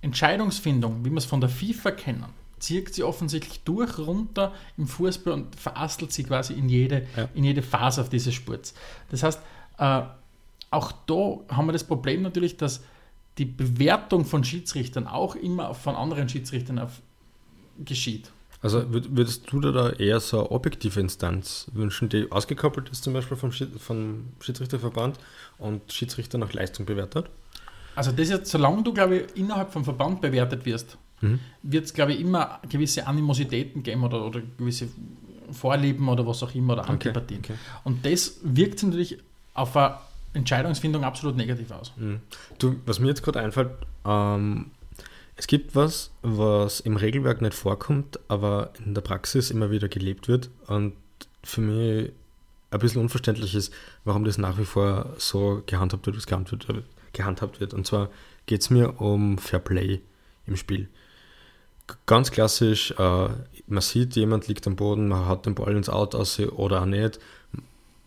[0.00, 2.26] Entscheidungsfindung, wie wir es von der FIFA kennen,
[2.58, 7.28] zieht sie offensichtlich durch runter im Fußball und verastelt sie quasi in jede, Ja.
[7.34, 8.74] in jede Phase auf dieses Sports.
[9.10, 9.40] Das heißt,
[9.78, 10.02] äh,
[10.70, 12.82] auch da haben wir das Problem natürlich, dass
[13.38, 17.02] die Bewertung von Schiedsrichtern auch immer von anderen Schiedsrichtern auf
[17.84, 18.30] geschieht.
[18.62, 23.04] Also würd- würdest du dir da eher so eine objektive Instanz wünschen, die ausgekoppelt ist
[23.04, 25.18] zum Beispiel vom, Schied vom Schiedsrichterverband
[25.58, 27.28] und Schiedsrichter nach Leistung bewertet?
[27.94, 30.96] Also das jetzt, solange du, glaube ich, innerhalb vom Verband bewertet wirst,
[31.32, 31.40] Mhm.
[31.62, 34.88] wird es, glaube ich, immer gewisse Animositäten geben oder, oder gewisse
[35.52, 37.40] Vorlieben oder was auch immer oder Antipathien.
[37.40, 37.54] okay.
[37.84, 39.18] Und das wirkt sich natürlich
[39.54, 39.98] auf eine
[40.34, 41.92] Entscheidungsfindung absolut negativ aus.
[41.96, 42.20] Mhm.
[42.58, 43.70] Du, was mir jetzt gerade einfällt,
[44.04, 44.70] ähm,
[45.36, 50.28] es gibt was, was im Regelwerk nicht vorkommt, aber in der Praxis immer wieder gelebt
[50.28, 50.94] wird und
[51.42, 52.12] für mich
[52.70, 53.72] ein bisschen unverständlich ist,
[54.04, 56.82] warum das nach wie vor so gehandhabt wird, wie es.
[57.12, 57.72] Gehandhabt wird.
[57.72, 58.10] Und zwar
[58.46, 60.00] geht es mir um Fair Play
[60.46, 60.88] im Spiel.
[62.06, 63.28] Ganz klassisch, äh,
[63.68, 66.86] man sieht, jemand liegt am Boden, man hat den Ball ins Out aus oder auch
[66.86, 67.20] nicht.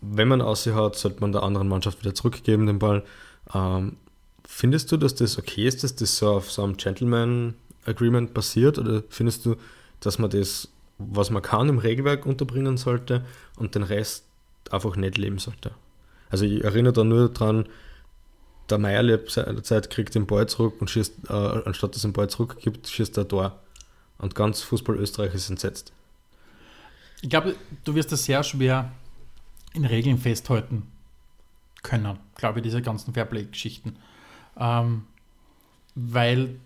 [0.00, 3.04] Wenn man aus hat, sollte man der anderen Mannschaft wieder zurückgeben, den Ball.
[3.54, 3.96] Ähm,
[4.44, 7.54] findest du, dass das okay ist, dass das so auf so einem Gentleman
[7.84, 8.78] Agreement basiert?
[8.78, 9.56] Oder findest du,
[10.00, 10.68] dass man das,
[10.98, 13.24] was man kann, im Regelwerk unterbringen sollte
[13.56, 14.24] und den Rest
[14.70, 15.72] einfach nicht leben sollte?
[16.30, 17.66] Also ich erinnere da nur dran,
[18.70, 22.30] der Meier Zeit kriegt den Ball zurück und schießt, äh, anstatt dass er den Ball
[22.30, 23.58] zurückgibt, schießt er Tor.
[24.20, 25.92] Und ganz Fußball Österreich ist entsetzt.
[27.22, 28.92] Ich glaube, du wirst das sehr schwer
[29.72, 30.82] in Regeln festhalten
[31.82, 33.96] können, glaube ich, diese ganzen Fairplay-Geschichten.
[34.58, 35.02] Ähm,
[35.94, 36.56] weil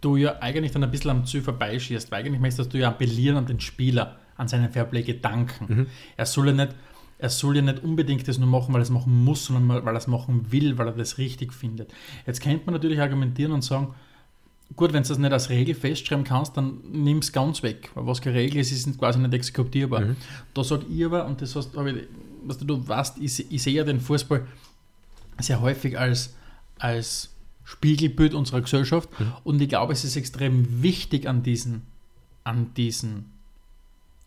[0.00, 3.36] du ja eigentlich dann ein bisschen am Ziel vorbeischießt, weil eigentlich möchtest du ja appellieren
[3.36, 5.88] an den Spieler, an seinen Fairplay-Gedanken.
[6.16, 6.74] Er soll ja nicht
[7.18, 9.94] er soll ja nicht unbedingt das nur machen, weil er es machen muss, sondern weil
[9.94, 11.92] er es machen will, weil er das richtig findet.
[12.26, 13.94] Jetzt könnte man natürlich argumentieren und sagen,
[14.76, 17.90] gut, wenn du das nicht als Regel festschreiben kannst, dann nimm es ganz weg.
[17.94, 20.00] Weil was keine Regel ist, ist quasi nicht exekutierbar.
[20.54, 22.08] Da sage ich aber, und das hast, ich,
[22.44, 24.46] was du, du weißt, ich, ich sehe ja den Fußball
[25.40, 26.34] sehr häufig als,
[26.78, 27.30] als
[27.64, 29.08] Spiegelbild unserer Gesellschaft
[29.44, 31.82] und ich glaube, es ist extrem wichtig an diesen,
[32.42, 33.26] an diesen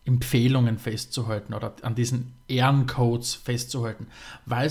[0.04, 4.06] Empfehlungen festzuhalten oder an diesen Ehrencodes festzuhalten,
[4.46, 4.70] weil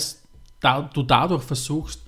[0.62, 2.02] da, du dadurch versuchst,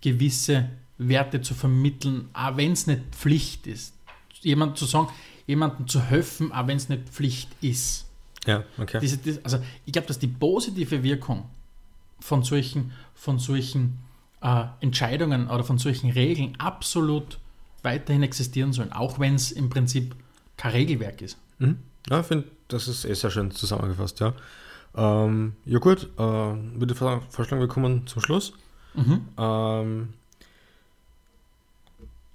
[0.00, 3.94] gewisse Werte zu vermitteln, auch wenn es nicht Pflicht ist.
[4.40, 5.08] Jemand zu sagen,
[5.46, 8.06] jemandem zu helfen, auch wenn es nicht Pflicht ist.
[8.46, 8.98] Ja, okay.
[9.00, 11.48] Diese, diese, also ich glaube, dass die positive Wirkung
[12.20, 13.98] von solchen, von solchen
[14.40, 17.38] äh, Entscheidungen oder von solchen Regeln absolut
[17.82, 20.14] weiterhin existieren sollen, auch wenn es im Prinzip
[20.56, 21.38] kein Regelwerk ist.
[21.58, 21.78] Mhm.
[22.08, 24.34] Ja, ich finde, das ist eh sehr schön zusammengefasst, ja.
[24.96, 28.52] Ähm, ja gut, äh, würde vorschlagen, wir kommen zum Schluss.
[28.96, 30.14] Ähm,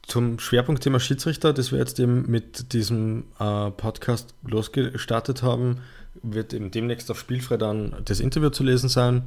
[0.08, 5.80] zum Schwerpunktthema Schiedsrichter, das wir jetzt eben mit diesem äh, Podcast losgestartet haben,
[6.22, 9.24] wird eben demnächst auf Spielfrei dann das Interview zu lesen sein.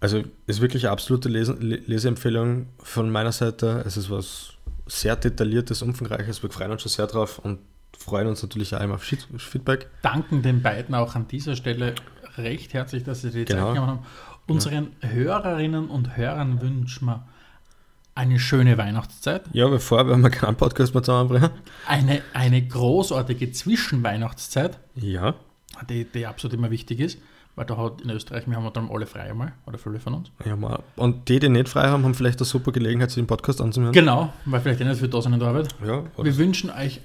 [0.00, 3.82] Also ist wirklich eine absolute Lesen, Le- Leseempfehlung von meiner Seite.
[3.86, 4.54] Es ist was
[4.86, 6.42] sehr detailliertes, umfangreiches.
[6.42, 7.58] Wir freuen uns schon sehr drauf und
[7.98, 9.88] freuen uns natürlich auch immer auf Feedback.
[10.02, 11.94] danken den beiden auch an dieser Stelle
[12.38, 13.66] recht herzlich, dass sie die Genau.
[13.66, 14.06] Zeit genommen haben.
[14.46, 17.26] Unseren Hörerinnen und Hörern wünschen wir
[18.14, 21.50] eine schöne Weihnachtszeit, Ja, bevor wir mal keinen Podcast mehr zusammenbringen.
[21.86, 25.34] eine, eine großartige Zwischenweihnachtszeit, Ja,
[25.88, 27.18] die, die absolut immer wichtig ist,
[27.56, 30.30] weil da hat in Österreich, wir haben dann alle frei einmal, oder viele von uns.
[30.44, 30.80] ja mal.
[30.96, 33.92] Und die, die nicht frei haben, haben vielleicht eine super Gelegenheit, sich den Podcast anzuhören.
[33.92, 35.68] Genau, weil vielleicht nicht viel da sind in der Arbeit.
[35.86, 37.00] Ja, Wir wünschen euch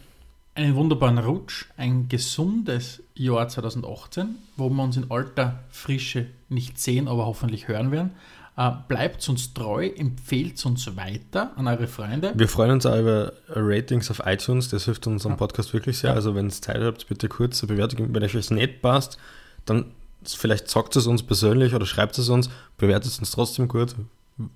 [0.55, 7.07] einen wunderbaren Rutsch, ein gesundes Jahr 2018, wo wir uns in alter Frische nicht sehen,
[7.09, 8.11] aber hoffentlich hören werden.
[8.57, 12.31] Äh, bleibt uns treu, empfehlt uns weiter an eure Freunde.
[12.35, 16.13] Wir freuen uns auch über Ratings auf iTunes, das hilft unserem Podcast wirklich sehr.
[16.13, 18.13] Also wenn ihr Zeit habt, bitte kurze Bewertung.
[18.13, 19.17] Wenn euch es nicht passt,
[19.65, 19.91] dann
[20.23, 23.93] vielleicht sagt es uns persönlich oder schreibt es uns, bewertet es uns trotzdem gut.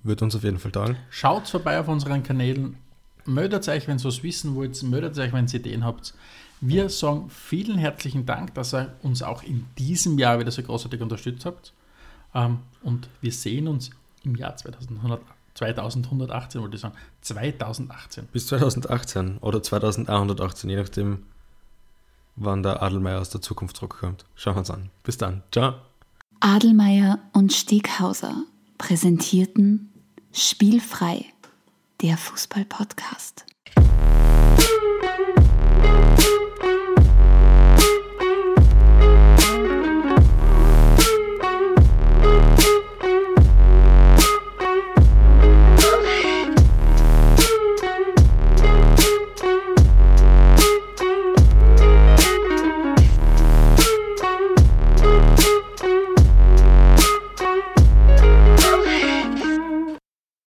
[0.03, 0.97] Wird uns auf jeden Fall taugen.
[1.09, 2.77] Schaut vorbei auf unseren Kanälen,
[3.25, 6.13] meldet euch, wenn ihr was wissen wollt, meldet euch, wenn ihr Ideen habt.
[6.61, 11.01] Wir sagen vielen herzlichen Dank, dass ihr uns auch in diesem Jahr wieder so großartig
[11.01, 11.73] unterstützt habt.
[12.33, 13.91] Ähm, und wir sehen uns
[14.23, 15.21] im Jahr 2100,
[15.55, 16.95] 2118, wollte ich sagen.
[17.21, 18.27] 2018.
[18.31, 21.23] Bis 2018 oder 2118, je nachdem,
[22.35, 24.25] wann der Adelmeier aus der Zukunft zurückkommt.
[24.35, 24.89] Schauen wir uns an.
[25.03, 25.43] Bis dann.
[25.51, 25.75] Ciao.
[26.39, 28.45] Adelmeier und Steghauser
[28.79, 29.91] präsentierten
[30.31, 31.25] Spielfrei,
[32.01, 33.45] der Fußball-Podcast.